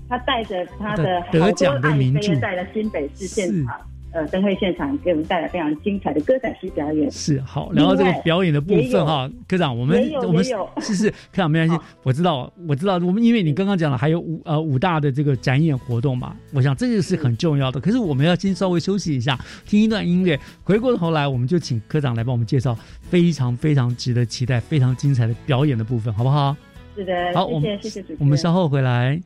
[0.08, 3.78] 她带着她的好多爱妃在了新北市现场。
[4.10, 7.10] 呃，灯会现场给我们带来非常精彩的歌仔戏表演。
[7.10, 10.42] 是好，然后这个表演的部分哈，科长，我们我们
[10.80, 17.78] 是是科长没关系，我知道我知道，我们因为你刚刚讲了还有五呃五大的这个展演活动嘛，我想这个是很重要的。
[17.78, 26.56] 可是我们要先稍微休息一下，听一段音乐，回过头来我们就请科长来帮我们介绍非常非常值得期待、非常精彩的表演的部分，好不好？
[26.96, 29.20] 是的，好，我们谢谢主持人，我们稍后回来。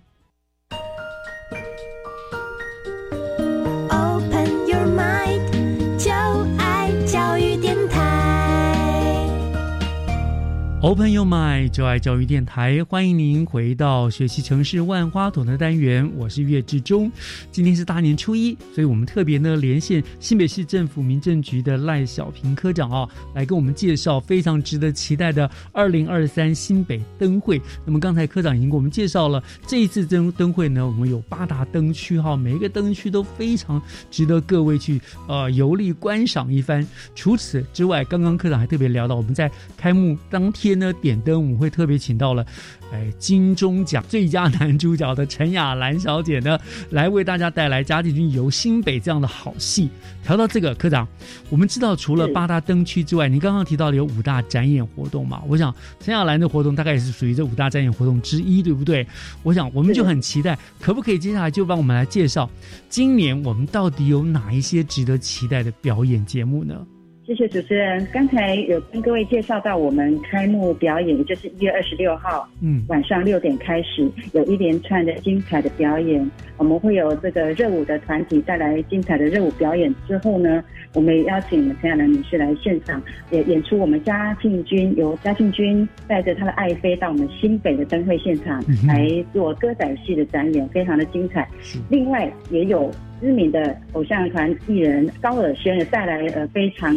[10.83, 17.09] Open Your Mind，就爱教育电台，欢迎您回到学习城市万花筒的单元，我是岳志忠。
[17.53, 27.63] 今天是大年初一，所以我们特别呢连线新北市政府民政局的赖小平科长啊，来跟我们介绍非常值得期待的二零二三新北灯会。
[27.87, 33.81] 那么刚才科长已经给我们介绍了这一次灯灯会呢，我们有八大灯区哈，每一个灯区都非常
[34.11, 36.85] 值得各位去呃游历观赏一番。
[37.15, 40.72] 除此之外，刚刚科长还特别聊到我们在开幕当天。
[40.75, 42.45] 呢点灯，我们会特别请到了，
[42.93, 46.59] 哎，金钟奖最佳男主角的陈雅兰小姐呢，
[46.91, 49.89] 来为大家带来嘉靖君游新北这样的好戏。
[50.23, 51.07] 调到这个科长，
[51.51, 55.43] 我们知道除了八大灯区之外，您刚刚提到的有五大展演活动嘛？
[55.49, 59.07] 我想陈雅兰的活动大概也是属于这五大展演活动之一，对不对？
[59.43, 62.49] 我想我们就很期待，可不可以接下来就帮我们来介绍
[62.89, 66.87] 今年我们到底有哪一些值得期待的表演节目呢？
[67.25, 68.05] 谢谢主持人。
[68.13, 76.29] 刚才有跟各位介绍到我们开幕表演，也就是一月二十六号，嗯，晚上六点开始，有一连串的精彩的表演。
[76.57, 80.65] 我们会有这个热舞的团体带来精彩的热舞表演之后呢，
[80.95, 83.01] 我们邀请陈亚兰女士来现场
[83.31, 83.79] 也演出。
[83.79, 91.49] 我们嘉庆君由嘉庆君带着他的爱妃到我们新北的灯会现场来做歌仔戏的展演，非常的精彩。
[91.89, 92.91] 另外也有。
[93.23, 96.93] 知名的偶像团艺人高尔宣也带来呃非常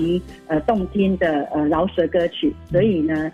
[0.48, 3.32] 呃动听的呃饶舌歌曲，所以呢，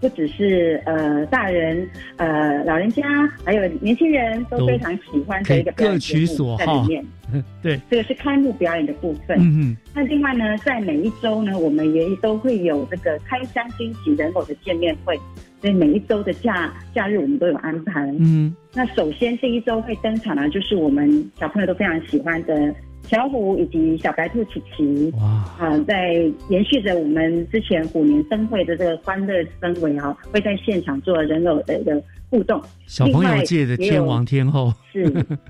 [0.00, 1.86] 不只是呃大人
[2.16, 3.02] 呃老人家，
[3.44, 7.04] 还有年轻人都非常喜欢的一个表演节目在里面。
[7.60, 9.36] 对，这个是开幕表演的部分。
[9.38, 9.76] 嗯嗯。
[9.92, 15.18] 那另外呢，在每一周呢，我们也都会有这个开箱惊喜人偶的见面会。
[15.66, 18.00] 所以每一周的假假日我们都有安排。
[18.20, 25.12] 嗯，那首先这一周会登场的，就是我们小朋友都非常喜欢的小虎以及小白兔琪琪。
[25.18, 25.26] 哇！
[25.58, 26.12] 啊，在
[26.50, 32.00] 延续着我们之前虎年灯会的这个欢乐氛围啊，会在现场做人偶的一个
[32.30, 32.62] 互动。
[32.86, 34.72] 小朋友界的天王天后。
[34.92, 35.04] 是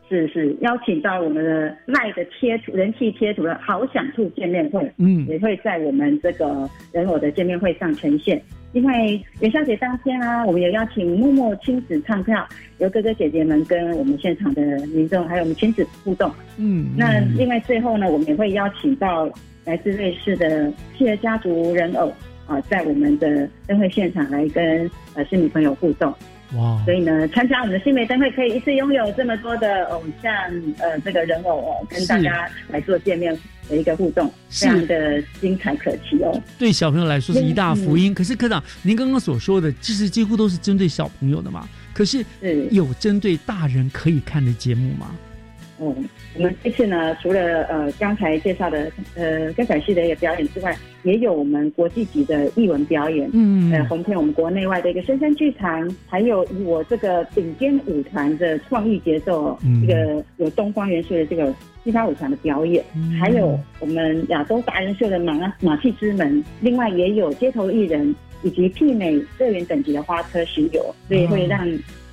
[0.09, 4.91] 是是，邀请到我们的赖的贴图人气贴图的好想兔见面会。
[4.97, 8.43] 嗯，也会在我们这个人偶的见面会上呈现。
[8.77, 12.47] 因为元宵节当天啊，我们有邀请默默亲子唱跳，
[12.77, 16.31] 由哥哥姐姐们跟我们现场的民众还有我们亲子互动。
[16.59, 19.27] 嗯，那另外最后呢，我们也会邀请到
[19.65, 22.13] 来自瑞士的企鹅家族人偶
[22.47, 26.13] 啊，在我们的灯会现场来跟呃市民朋友互动。
[26.55, 26.83] 哇！
[26.85, 30.33] 所以呢，参加我们的新媒灯会可以一次拥有这么多的偶像
[30.79, 33.37] 呃这个人偶哦，跟大家来做见面
[33.69, 36.41] 的一个互动，非常的精彩可期哦。
[36.59, 38.15] 对小朋友来说是一大福音。
[38.15, 41.69] 可是科长，您刚刚所说的，其实几乎都是针对小朋友的嘛？
[41.93, 42.25] 可是
[42.71, 45.15] 有针对大人可以看的节目吗？
[45.79, 61.55] 嗯，我们这次呢，除了呃刚才介绍的呃歌仔戏的一个表演之外，也有我们国际级的艺文表演，嗯，呃，红遍我们国内外的一个深山剧场，还有以我这个顶尖舞团的创意节奏，这个有东方元素的这个
[61.85, 62.83] 西方舞团的表演，
[63.21, 71.65] 还有我们亚洲达人秀的马马戏之门，另外也有街头艺人以及媲美乐园等级的花车巡游，所以会让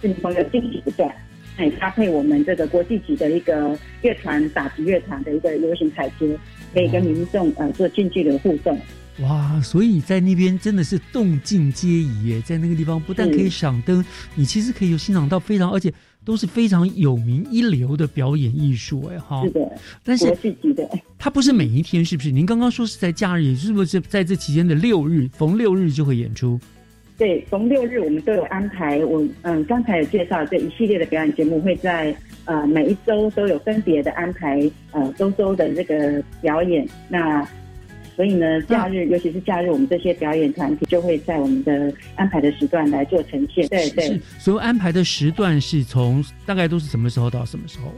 [0.02, 1.10] 市民朋友惊喜不断。
[1.58, 6.38] 来搭配我们这个国际级的一个乐团打击乐团的一个流行彩阶，
[6.74, 8.80] 可以跟民众呃做近距离的互动。
[9.20, 15.94] 哇，所以在那边真的是动静皆宜耶，在那个地方不但可以赏灯，你其实可以欣赏到非常而且
[16.26, 19.44] 都是非常有名一流的表演艺术哎哈。
[19.44, 19.72] 是的，
[20.04, 20.90] 但是国际级的，
[21.20, 22.32] 它不是每一天是不是？
[22.32, 26.60] 您刚刚说是在假日，是不是在这期间的六日，逢六日就会演出？
[27.24, 28.98] 对，逢六日我们都有安排。
[29.06, 32.14] 我嗯，刚才有介绍这一系列的表演节目，会在
[32.44, 36.86] 呃每一周都有分别的安排，呃周周的这个表演。
[37.08, 37.42] 那
[38.14, 43.66] 所以呢，假日尤其是假日，我们这些表演团体就会在我们的安排的时段来做呈现。
[43.70, 47.90] 对对，所有安排的时段是从大概都是什么时候到什么时候？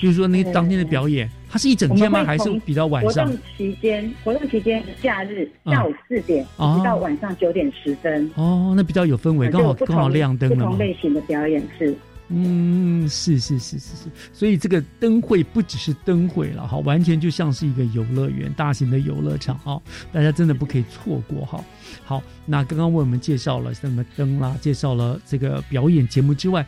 [0.00, 2.24] 比如说那当天的表演，它是一整天吗？
[2.24, 3.26] 还是比较晚上？
[3.26, 8.30] 活动期间，活动期间假日下午四点一直到晚上九点十分。
[8.34, 11.94] 哦，那比较有氛围，刚好刚好亮灯了不同类型的表演是。
[12.32, 19.82] 嗯，是是是是是，所以这个灯会不只是灯会了哈，完全就像是一个游乐园，大型的游乐场哈，
[20.12, 21.60] 大家真的不可以错过哈。
[22.04, 26.64] 好，那刚刚为我们介绍了什么灯啦，介绍了这个表演节目之外。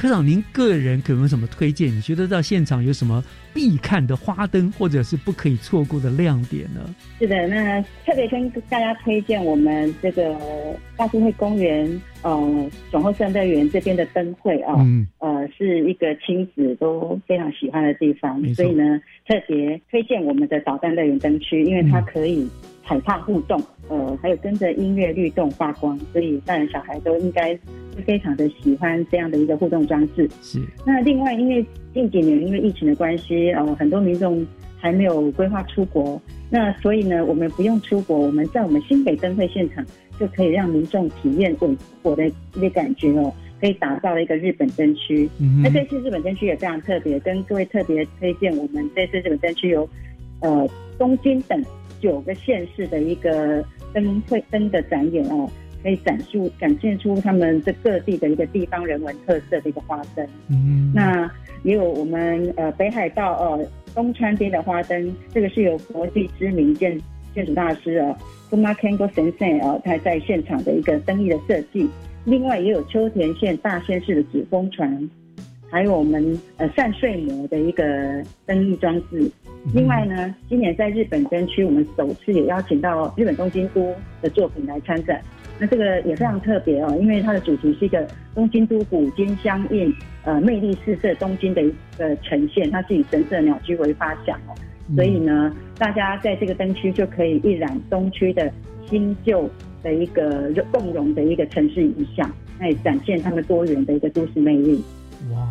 [0.00, 1.94] 科长，您个人可有什么推荐？
[1.94, 3.22] 你觉得到现场有什么
[3.52, 6.80] 必看的花灯，或者是不可以错过的亮点呢？
[7.18, 10.34] 是的，那特别跟大家推荐我们这个
[10.96, 14.74] 大都会公园，呃，总后山乐园这边的灯会啊，
[15.18, 18.98] 呃，是一个亲子都非常喜欢的地方，所以呢，
[19.28, 22.48] 特别推荐我们的导弹乐园灯区，因为它可以
[22.86, 27.60] 踩踏互动，呃，还有跟着音乐律动发光，所以大人小孩都应该是
[28.00, 30.28] 非常的喜欢这样的一个互动装置。
[30.42, 30.60] 是。
[30.86, 34.46] 那另外，因为近几年因为疫情的关系，呃，很多民众
[34.76, 36.20] 还没有规划出国，
[36.50, 39.84] 那所以呢，我们不用出国，我们在我们新北灯会现场
[40.18, 43.32] 就可以让民众体验稳火的一个感觉哦。
[43.60, 45.28] 可以打造了一个日本灯区，
[45.62, 49.86] 那这次日本灯区也非常特别，跟各位特别推荐我们这次日本灯区有，
[50.40, 50.66] 呃，
[50.98, 51.62] 东京等
[52.00, 55.46] 九个县市的一个灯会灯的展演哦，
[55.82, 60.26] 可以展述展现出他们这各地的一个地方人文特色的一个花灯。
[60.48, 61.30] 嗯，那
[61.62, 66.98] 也有我们呃北海道呃东川边的花灯，这个是由国际知名建
[67.34, 68.16] 建筑大师啊
[68.50, 71.88] k u m a Kengo Sensei 啊他在现场的一个灯艺的设计。
[72.24, 75.08] 另外也有秋田县大仙市的纸风船，
[75.70, 79.30] 还有我们呃散睡魔的一个灯艺装置。
[79.74, 85.20] 另外呢，今年在日本灯区，我们首次也邀请到日本东京都的作品来参展。
[85.60, 89.94] 那这个也非常特别哦，因为它的主题是一个东京都古今相应，
[90.24, 92.70] 呃，魅力四射东京的一个呈现。
[92.70, 94.54] 它是以神社鸟居为发想哦，
[94.96, 98.50] 所以呢，大家在这个灯区就可以一览东区的
[98.88, 99.48] 新旧。
[99.82, 104.84] 的一个共融的一个城市影像，那也展现他们多元的一个都市魅力。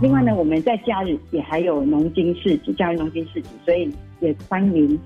[0.04, 5.00] 另外呢，我们在假日也还有农经市集，假日农经市集，所以也欢迎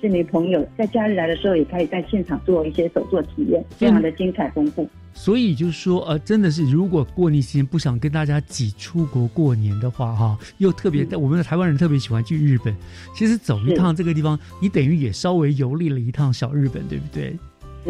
[0.00, 4.88] 市民朋友在假日来的时候，也可以在现场做一些手作体验，非常的精彩丰富。
[5.12, 12.74] 所以就是说，呃，真的是，如果过年期间不想跟大家挤出国过年的话，哈，又特别，我们的台湾人特别喜欢去日本，
[13.14, 17.36] 其实走一趟这个地方，你等于也稍微游历了一趟小日本，对不对？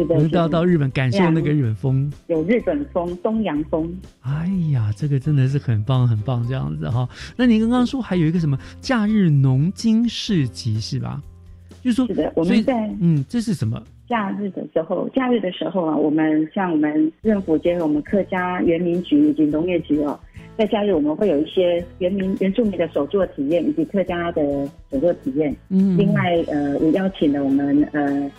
[0.07, 3.93] 能到到日本感受那个日本风，有日本风、东洋风。
[4.21, 7.07] 哎呀，这个真的是很棒很棒，这样子哈。
[7.35, 11.21] 那你刚刚说还有一个什么假日农经市集是吧？
[11.81, 13.81] 就是说，是的，我们在嗯，这是什么？
[14.07, 20.19] 假日的时候，假日的时候啊，我们像我们政府结合我们客家园民局以及农业局哦，
[20.57, 24.41] 在假日我们会有一些原民原住民的手作体验以及客家的
[24.91, 25.55] 手作体验。
[25.69, 28.29] 嗯，另外呃，也邀请了我们呃。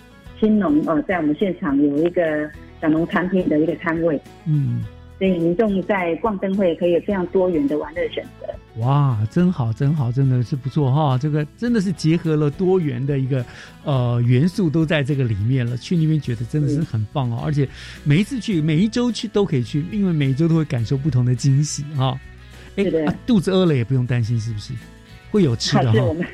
[0.40, 4.82] 新农呃，在我们现场有一个小农产品的一个摊位，嗯，
[5.22, 8.80] 所以民众在逛灯会可以有非常多元的玩乐选择。
[8.80, 11.16] 哇，真好，真好，真的是不错哈！
[11.16, 13.44] 这个真的是结合了多元的一个
[13.84, 15.76] 呃元素都在这个里面了。
[15.76, 17.68] 去那边觉得真的是很棒哦，而且
[18.02, 22.18] 每一次去，每一周去都可以去，因为每一周都会感受不同的惊喜哈。
[22.74, 22.84] 哎，
[23.24, 24.72] 肚子饿了也不用担心，是不是？
[25.30, 26.02] 会有吃的哈。
[26.02, 26.26] 我们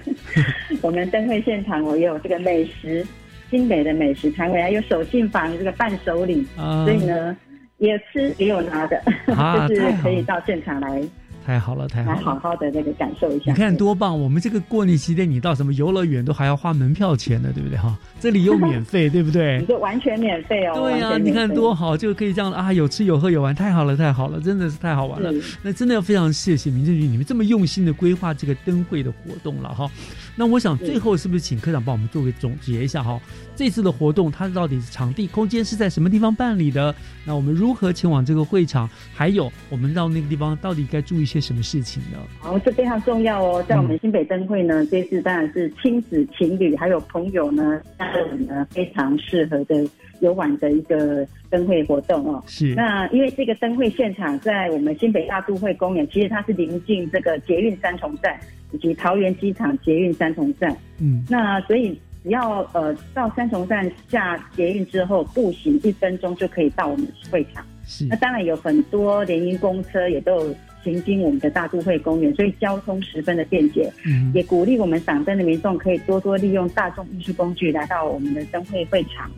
[0.81, 3.07] 我们灯会现场，我有这个美食。
[3.51, 7.35] 新北的美食摊位还有手信坊这个伴手礼，所以呢，
[7.79, 9.01] 也吃也有拿的，
[9.69, 11.03] 就是可以到现场来。
[11.47, 13.45] 太好了，太好了，好好的那个感受一下。
[13.47, 14.21] 你看多棒！
[14.21, 17.97] 我们这个过年期间，你到什么游乐园都还要花门票钱的，对不对哈？
[18.21, 19.57] 这里又免费，对不对？
[19.63, 20.75] 你就完全免费哦。
[20.75, 25.33] 对呀，你看多好，就可以这样啊，有吃有喝有玩，太好了，太好了，真的是太好玩了。
[25.63, 29.91] 那真的要非常谢谢民政局，你们这么用心的规划这个灯会的活动了哈。
[30.37, 33.19] 那我想最后是不是请科长帮我们做个总结一下哈？
[33.59, 36.95] 这次的活动它到底是场地空间是在什么地方办理的？
[37.27, 38.89] 那我们如何前往这个会场？
[39.13, 42.19] 还有我们到那个地方到底该注意些什么事情呢？
[42.39, 43.61] 好，这非常重要哦。
[43.69, 49.85] 在我们新北灯会呢，这次当然是亲子、情侣还有朋友呢，家人呢非常适合的
[50.21, 52.41] 游玩的一个灯会活动哦。
[52.47, 52.77] 是。
[52.77, 58.39] 那因为这个灯会现场在我们新北大都会公园，其实它是临近这个捷运三重站。
[58.71, 67.65] 以及桃园机场捷运三重站，嗯，那所以只要呃到三重站下捷运之后，步行一分钟就可以到我们会场。
[67.85, 73.91] 是，那当然有很多联营公车也都有行经我们的大都会公园，所以交通十分的便捷。
[74.05, 79.31] 嗯，也鼓励我们赏灯的民众可以多多利用大众运输工具来到我们的灯会会场。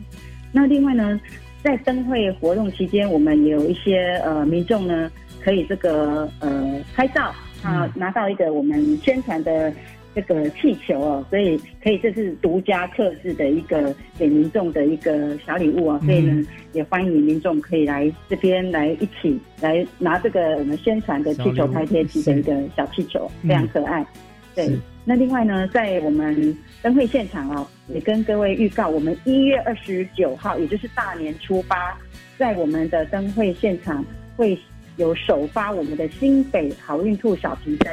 [0.51, 1.19] 那另外呢，
[1.63, 5.09] 在灯会活动期间，我们也有一些呃民众呢
[5.43, 7.33] 可以这个呃拍照。
[7.63, 9.71] 啊，拿到一个我们宣传的
[10.13, 24.05] 这个气球哦，所以可以这是独家特制的一个给民众的一个小礼物啊，所以呢也欢迎民众可以来这边来一起来拿这个我们宣传的气球拍贴机的一个小气球，非常可爱。
[24.53, 24.69] 对，
[25.05, 31.97] 那另外呢，在我们灯会现场哦，也跟各位预告，我们一月二十九号，也就是大年初八，
[32.37, 34.03] 在我们的灯会现场
[34.35, 34.57] 会。
[35.01, 37.91] 有首发我们的新北好运兔小提灯，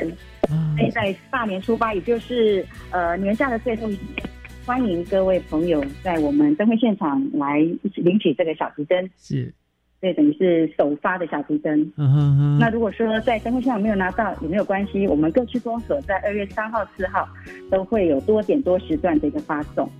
[0.76, 4.28] 所以在大年初八，也就是呃年假的最后一天，
[4.66, 9.10] 欢迎各位朋友在我们灯会现场来一起领取这个小提灯。
[9.16, 9.50] 是，
[10.02, 11.80] 对，等于是首发的小提灯。
[11.96, 12.58] 嗯哼哼。
[12.60, 17.26] 那如果说在灯会现场没有拿到也没有关系，我们各区公所在二月三号、四号
[17.70, 19.90] 都会有多点多时段的一个发送，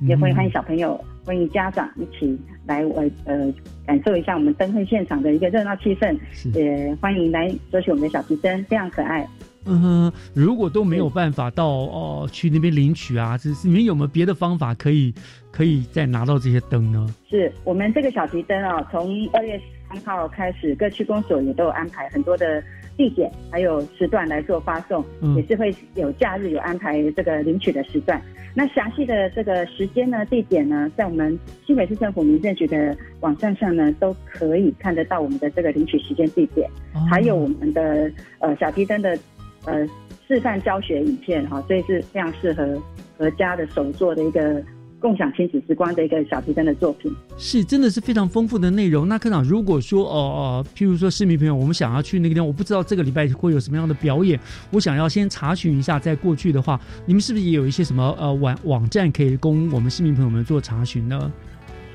[0.00, 3.52] 也会欢迎小朋友、欢迎家长一起来呃呃
[3.86, 6.16] 感受一下我们灯会现场的一个热闹气氛。
[6.54, 9.26] 也欢迎来索取我们的小提灯，非常可爱。
[9.68, 15.12] 嗯哼，如果都没有办法到哦去那边领取啊，这是你们有没有别的方法可以
[15.50, 17.04] 可以再拿到这些灯呢？
[17.28, 22.62] 是我们这个小提灯啊，从二月三号开始，各区公所也都有安排很多的
[22.96, 25.04] 地点还有时段来做发送，
[25.36, 28.20] 也是会有假日有安排这个领取的时段。
[28.54, 36.68] 那详细的这个时间呢、地点呢，在我们新北市政府民政局的网站上呢，都可以看得到我们的这个领取时间、地点，
[37.10, 39.18] 还有我们的呃小提灯的。
[39.64, 39.84] 呃，
[40.28, 42.80] 示范教学影片哈，所以是非常适合
[43.18, 44.62] 合家的手作的一个
[45.00, 47.14] 共享亲子时光的一个小提灯的作品。
[47.36, 49.08] 是，真的是非常丰富的内容。
[49.08, 54.38] 那科长，如果说哦哦，譬如说市民朋友，我们想要去那个地方，我不知道这个礼拜会有什么样的表演，
[54.70, 55.98] 我想要先查询一下。
[55.98, 61.32] 在过去的话，你们是不是也有一些什么呃网网站可以供我们市民朋友们做查询呢？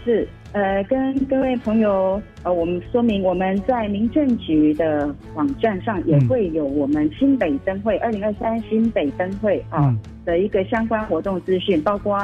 [0.04, 0.28] 是。
[0.54, 9.96] 呃，跟各位朋友，呃，我们说明我们在民政局的网站上也会有我们新北灯会二零二三新北灯会啊
[10.26, 12.20] 的一个相关活动资讯，包括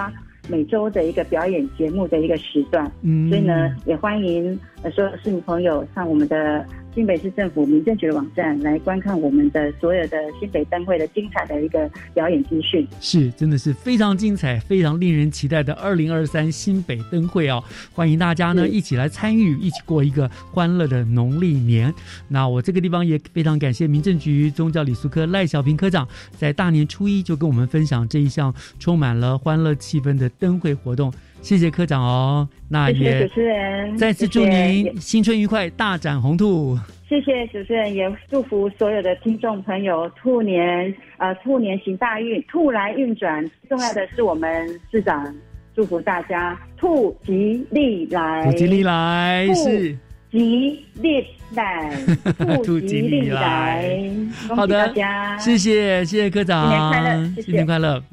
[0.47, 2.89] 每周的一个表演节目的一个时段。
[3.01, 6.65] 嗯，所以呢，也欢迎呃所有市民朋友上我们的。
[6.97, 17.63] 新北市政府民政局的网站来观看我们的所有的新北灯会的精彩的一个表演资讯，是真的是非常精彩、非常令人期待的二零二三新北灯会哦！
[17.93, 21.93] 欢迎大家呢一起来参与，一起过一个欢乐的农历年。
[22.29, 31.13] 那我这个地方也非常感谢民政局宗教礼俗科赖小平科长，在大年初一就跟我们分享这一项充满了欢乐气氛的灯会活动。
[31.47, 36.77] 谢谢科长哦，那也主持人再次祝您新春愉快，大展宏图。
[37.07, 43.49] 谢谢主持人，也祝福所有的听众朋友兔年呃兔年行大运，兔来运转。
[43.69, 45.33] 重要的是我们市长
[45.73, 49.97] 祝福大家兔吉利来，兔吉利来是
[50.29, 51.97] 吉利来，
[52.61, 53.89] 兔吉利来。
[54.53, 54.93] 好的，
[55.39, 58.03] 谢谢谢谢科长，新年快乐，新年快乐。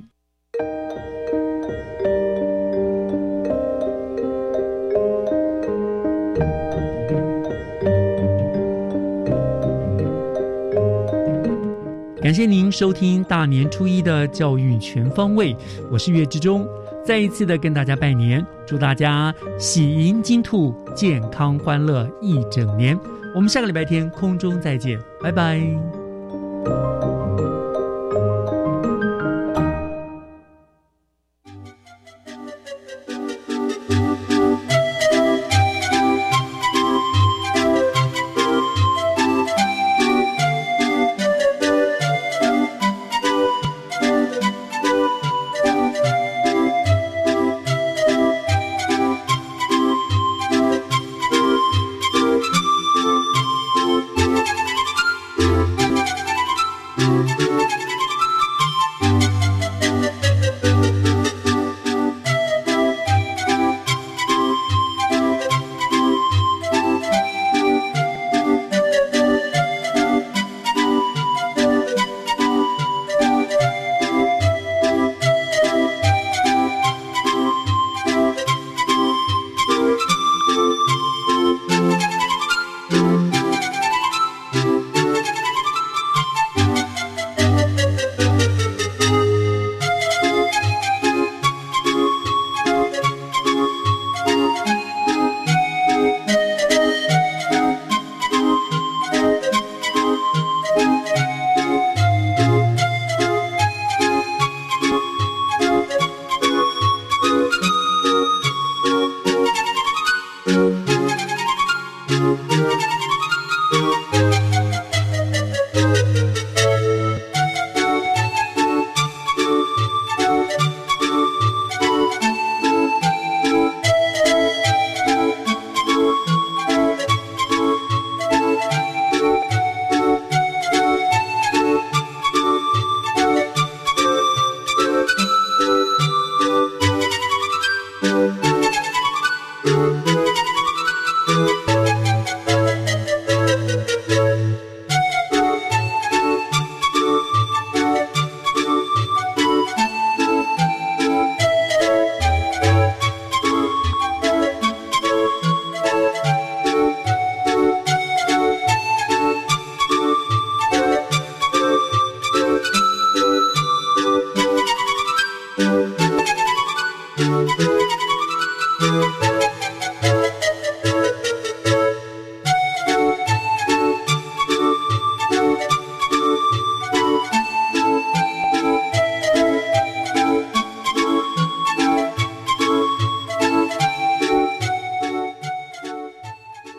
[12.24, 15.54] 感谢您收听大年初一的教育全方位，
[15.90, 16.66] 我是岳志忠，
[17.04, 22.98] 再一次的跟大家拜年，祝大家喜迎金兔，健康欢乐一整年。
[23.34, 25.60] 我们下个礼拜天空中再见，拜拜。